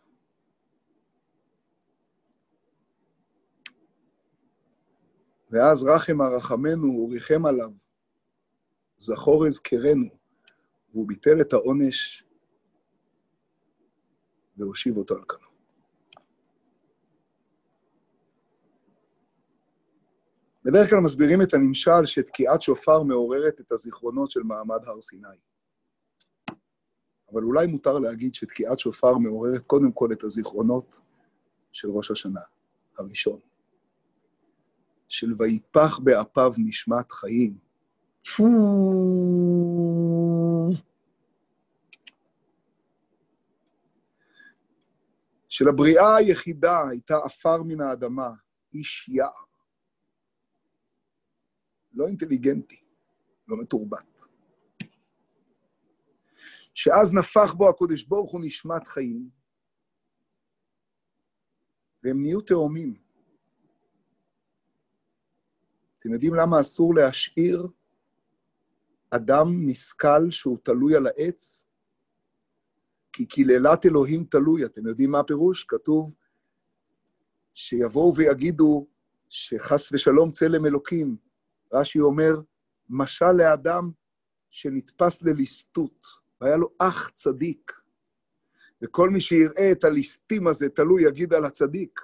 [5.52, 7.72] ואז רחם הרחמנו, הוא ריחם עליו,
[8.98, 10.10] זכור אזכרנו,
[10.92, 12.24] והוא ביטל את העונש
[14.58, 15.50] והושיב אותו על כנו.
[20.64, 25.28] בדרך כלל מסבירים את הנמשל שתקיעת שופר מעוררת את הזיכרונות של מעמד הר סיני.
[27.34, 31.00] אבל אולי מותר להגיד שתקיעת שופר מעוררת קודם כל את הזיכרונות
[31.72, 32.42] של ראש השנה,
[32.98, 33.49] הראשון.
[35.10, 37.58] של ויפח באפיו נשמת חיים.
[45.50, 48.30] של הבריאה היחידה הייתה עפר מן האדמה,
[48.74, 49.32] איש יער.
[51.94, 52.84] לא אינטליגנטי,
[53.48, 54.22] לא מתורבת.
[56.74, 59.30] שאז נפח בו הקודש ברוך הוא נשמת חיים,
[62.04, 63.09] והם נהיו תאומים.
[66.00, 67.68] אתם יודעים למה אסור להשאיר
[69.12, 71.66] אדם נסכל שהוא תלוי על העץ?
[73.14, 74.66] כי קללת אלוהים תלוי.
[74.66, 75.64] אתם יודעים מה הפירוש?
[75.64, 76.16] כתוב
[77.54, 78.88] שיבואו ויגידו
[79.30, 81.18] שחס ושלום צלם אלוקים.
[81.74, 82.42] רש"י אומר,
[82.90, 83.92] משל לאדם
[84.50, 86.08] שנתפס לליסטות,
[86.42, 87.74] והיה לו אח צדיק,
[88.82, 92.02] וכל מי שיראה את הליסטים הזה תלוי יגיד על הצדיק.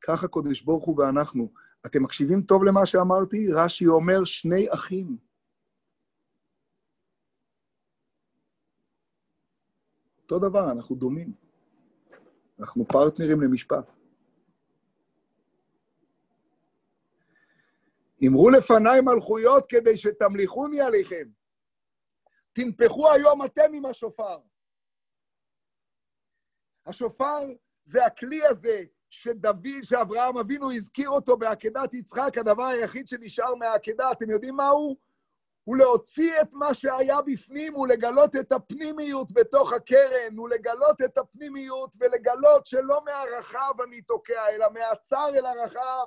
[0.00, 1.52] ככה קודש ברוך הוא ואנחנו.
[1.90, 3.52] אתם מקשיבים טוב למה שאמרתי?
[3.52, 5.16] רש"י אומר שני אחים.
[10.22, 11.32] אותו דבר, אנחנו דומים.
[12.60, 13.90] אנחנו פרטנרים למשפט.
[18.26, 21.28] אמרו לפניי מלכויות כדי שתמליכוני עליכם.
[22.52, 24.38] תנפחו היום אתם עם השופר.
[26.86, 27.40] השופר
[27.84, 34.30] זה הכלי הזה שדוד, שאברהם אבינו הזכיר אותו בעקדת יצחק, הדבר היחיד שנשאר מהעקדה, אתם
[34.30, 34.96] יודעים מה הוא?
[35.64, 42.66] הוא להוציא את מה שהיה בפנים ולגלות את הפנימיות בתוך הקרן, ולגלות את הפנימיות ולגלות
[42.66, 46.06] שלא מהרחב אני תוקע, אלא מהצר אל הרחב.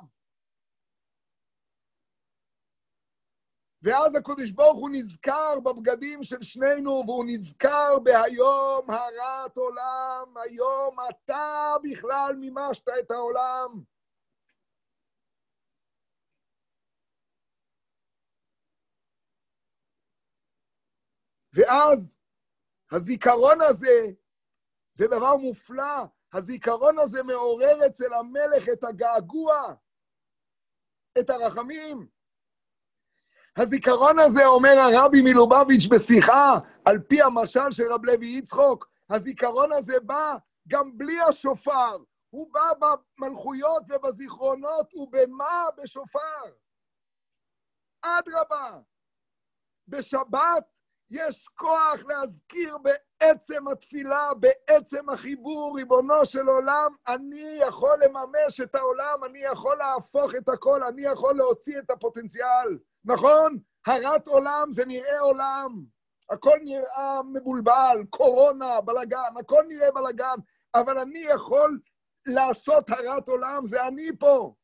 [3.83, 11.73] ואז הקדוש ברוך הוא נזכר בבגדים של שנינו, והוא נזכר בהיום הרת עולם, היום אתה
[11.83, 13.83] בכלל מימשת את העולם.
[21.53, 22.19] ואז
[22.91, 24.07] הזיכרון הזה,
[24.93, 26.03] זה דבר מופלא,
[26.33, 29.73] הזיכרון הזה מעורר אצל המלך את הגעגוע,
[31.19, 32.20] את הרחמים.
[33.57, 39.99] הזיכרון הזה, אומר הרבי מלובביץ' בשיחה, על פי המשל של רב לוי יצחוק, הזיכרון הזה
[39.99, 40.35] בא
[40.67, 41.97] גם בלי השופר.
[42.29, 42.87] הוא בא
[43.19, 45.65] במלכויות ובזיכרונות, ובמה?
[45.77, 46.43] בשופר.
[48.01, 48.79] אדרבה,
[49.87, 50.65] בשבת
[51.09, 52.77] יש כוח להזכיר
[53.21, 60.35] בעצם התפילה, בעצם החיבור, ריבונו של עולם, אני יכול לממש את העולם, אני יכול להפוך
[60.35, 62.79] את הכל, אני יכול להוציא את הפוטנציאל.
[63.05, 63.57] נכון?
[63.87, 65.85] הרת עולם זה נראה עולם.
[66.29, 70.35] הכל נראה מבולבל, קורונה, בלגן, הכל נראה בלגן,
[70.75, 71.79] אבל אני יכול
[72.25, 74.55] לעשות הרת עולם, זה אני פה.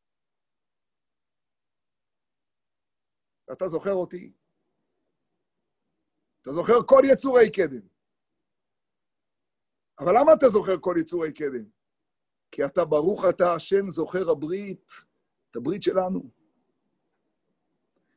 [3.51, 4.33] אתה זוכר אותי.
[6.41, 7.96] אתה זוכר כל יצורי קדם.
[9.99, 11.65] אבל למה אתה זוכר כל יצורי קדם?
[12.51, 14.91] כי אתה ברוך אתה השם זוכר הברית,
[15.51, 16.29] את הברית שלנו.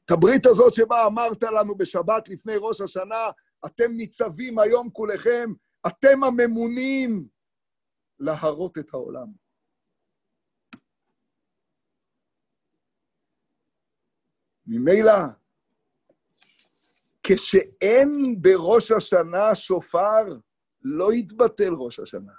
[0.05, 3.31] את הברית הזאת שבה אמרת לנו בשבת לפני ראש השנה,
[3.67, 5.53] אתם ניצבים היום כולכם,
[5.87, 7.29] אתם הממונים
[8.19, 9.27] להרות את העולם.
[14.67, 15.13] ממילא,
[17.23, 20.39] כשאין בראש השנה שופר,
[20.83, 22.33] לא יתבטל ראש השנה.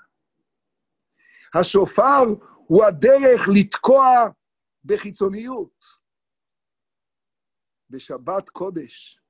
[1.55, 2.23] השופר
[2.55, 4.05] הוא הדרך לתקוע
[4.85, 5.85] בחיצוניות.
[7.89, 9.21] בשבת קודש.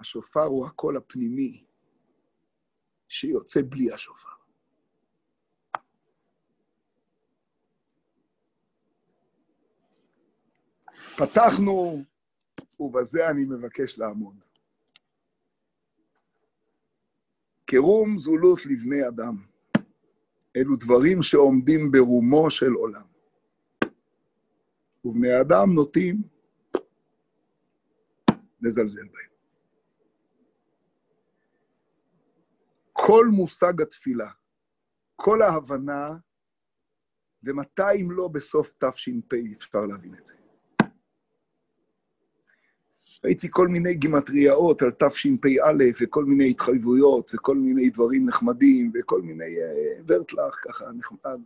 [0.00, 1.64] השופר הוא הקול הפנימי
[3.08, 4.28] שיוצא בלי השופר.
[11.16, 12.04] פתחנו,
[12.80, 14.44] ובזה אני מבקש לעמוד.
[17.70, 19.36] קרום זולות לבני אדם.
[20.56, 23.06] אלו דברים שעומדים ברומו של עולם.
[25.04, 26.22] ובני אדם נוטים
[28.60, 29.30] לזלזל בהם.
[32.92, 34.30] כל מושג התפילה,
[35.16, 36.10] כל ההבנה,
[37.42, 40.37] ומתי אם לא בסוף תש"פ אפשר להבין את זה.
[43.24, 49.56] ראיתי כל מיני גימטריאות על תשפ"א, וכל מיני התחייבויות, וכל מיני דברים נחמדים, וכל מיני
[49.56, 51.40] uh, ורטלח ככה נחמד.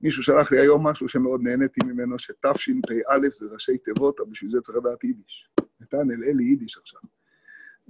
[0.00, 4.60] מישהו שלח לי היום משהו שמאוד נהניתי ממנו, שתשפ"א זה ראשי תיבות, אבל בשביל זה
[4.60, 5.50] צריך לדעת יידיש.
[5.80, 7.00] נתן אל אלי יידיש עכשיו.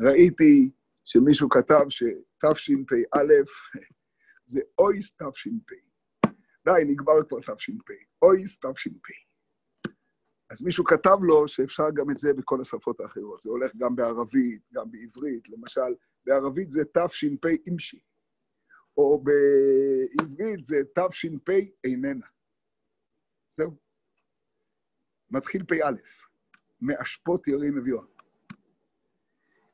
[0.01, 0.71] ראיתי
[1.05, 3.23] שמישהו כתב שתשפ"א
[4.45, 5.71] זה אויס תש"פ.
[6.65, 7.93] די, נגמר כבר תש"פ.
[8.23, 9.24] אויס תש"פ.
[10.51, 13.41] אז מישהו כתב לו שאפשר גם את זה בכל השפות האחרות.
[13.41, 15.49] זה הולך גם בערבית, גם בעברית.
[15.49, 15.95] למשל,
[16.27, 18.01] בערבית זה תש"פ אימשי,
[18.97, 21.51] או בעברית זה תש"פ
[21.85, 22.27] איננה.
[23.51, 23.77] זהו.
[25.31, 25.91] מתחיל פ"א,
[26.81, 28.07] מאשפות ירים אביון.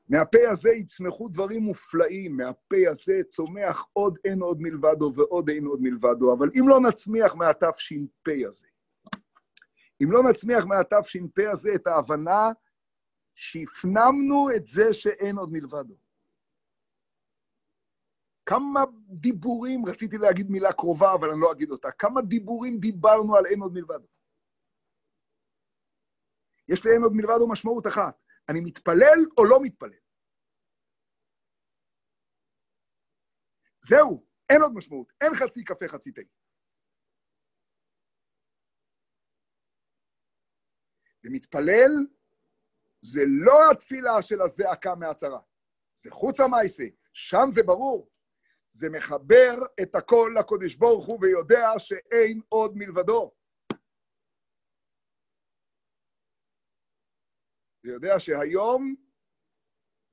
[0.08, 5.80] מהפה הזה יצמחו דברים מופלאים, מהפה הזה צומח עוד אין עוד מלבדו ועוד אין עוד
[5.82, 8.66] מלבדו, אבל אם לא נצמיח מהתש"פ הזה,
[10.02, 12.42] אם לא נצמיח מהתש"פ הזה את ההבנה
[13.34, 15.94] שהפנמנו את זה שאין עוד מלבדו.
[18.46, 23.46] כמה דיבורים, רציתי להגיד מילה קרובה, אבל אני לא אגיד אותה, כמה דיבורים דיברנו על
[23.46, 24.06] אין עוד מלבדו.
[26.68, 30.00] יש לאין עוד מלבדו משמעות אחת, אני מתפלל או לא מתפלל.
[33.84, 36.39] זהו, אין עוד משמעות, אין חצי קפה, חצי תה.
[41.30, 41.90] ומתפלל
[43.00, 45.40] זה לא התפילה של הזעקה מהצרה,
[45.94, 48.10] זה חוץ המעשה, שם זה ברור.
[48.72, 53.34] זה מחבר את הכל לקודש ברוך הוא ויודע שאין עוד מלבדו.
[57.84, 58.94] ויודע שהיום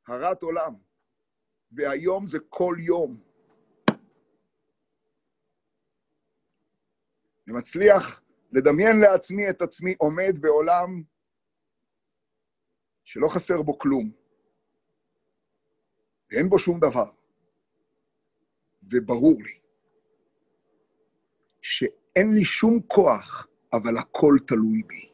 [0.08, 0.76] הרת עולם,
[1.72, 3.24] והיום זה כל יום.
[7.48, 8.22] אני מצליח
[8.52, 11.04] לדמיין לעצמי את עצמי עומד בעולם
[13.04, 14.12] שלא חסר בו כלום,
[16.32, 17.12] ואין בו שום דבר,
[18.92, 19.60] וברור לי
[21.62, 25.12] שאין לי שום כוח, אבל הכל תלוי בי.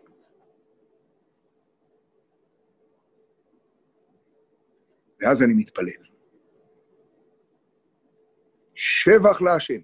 [5.20, 6.04] ואז אני מתפלל.
[8.76, 9.82] שבח להשם,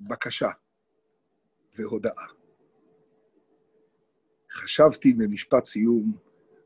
[0.00, 0.50] בקשה.
[1.78, 2.26] והודאה.
[4.50, 6.18] חשבתי במשפט סיום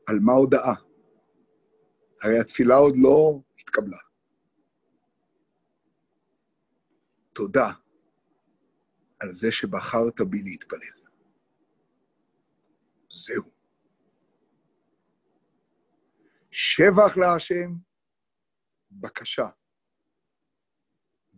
[0.07, 0.73] על מה הודאה.
[2.21, 3.97] הרי התפילה עוד לא התקבלה.
[7.33, 7.71] תודה
[9.19, 11.03] על זה שבחרת בי להתפלל.
[13.09, 13.43] זהו.
[16.51, 17.75] שבח להשם,
[18.91, 19.47] בקשה.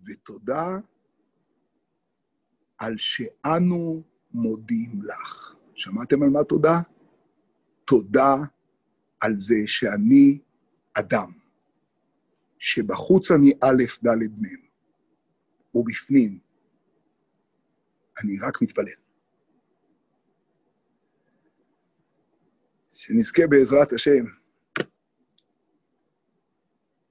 [0.06, 0.68] ותודה
[2.78, 4.04] על שאנו
[4.34, 5.56] מודים לך.
[5.76, 6.82] שמעתם על מה תודה?
[7.86, 8.36] תודה
[9.20, 10.40] על זה שאני
[10.94, 11.32] אדם,
[12.60, 14.66] שבחוץ אני א', ד', מ',
[15.78, 16.40] ובפנים
[18.24, 19.06] אני רק מתפלל.
[22.92, 24.26] שנזכה בעזרת השם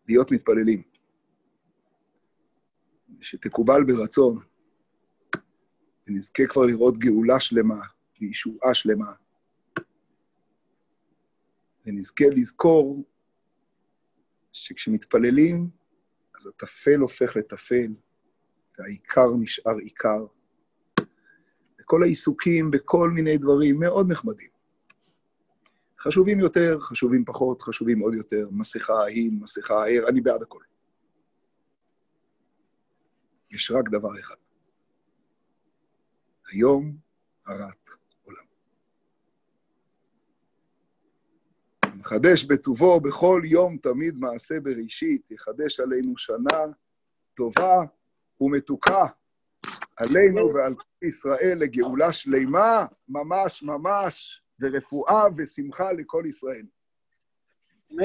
[0.08, 0.82] להיות מתפללים,
[3.20, 4.53] שתקובל ברצון.
[6.06, 7.80] ונזכה כבר לראות גאולה שלמה
[8.20, 9.12] וישועה שלמה.
[11.86, 13.04] ונזכה לזכור
[14.52, 15.68] שכשמתפללים,
[16.34, 17.94] אז הטפל הופך לטפל,
[18.78, 20.26] והעיקר נשאר עיקר.
[21.80, 24.50] וכל העיסוקים בכל מיני דברים מאוד נחמדים.
[26.00, 30.60] חשובים יותר, חשובים פחות, חשובים עוד יותר, מסכה ההיא, מסכה הער, אני בעד הכל.
[33.50, 34.43] יש רק דבר אחד.
[36.52, 36.96] היום
[37.46, 37.90] הרת
[38.22, 38.44] עולם.
[41.98, 46.60] מחדש בטובו בכל יום תמיד מעשה בראשית, יחדש עלינו שנה
[47.34, 47.82] טובה
[48.40, 49.06] ומתוקה,
[49.96, 56.66] עלינו ועל כל ישראל לגאולה שלמה, ממש ממש, ורפואה ושמחה לכל ישראל.
[57.92, 58.04] אמן.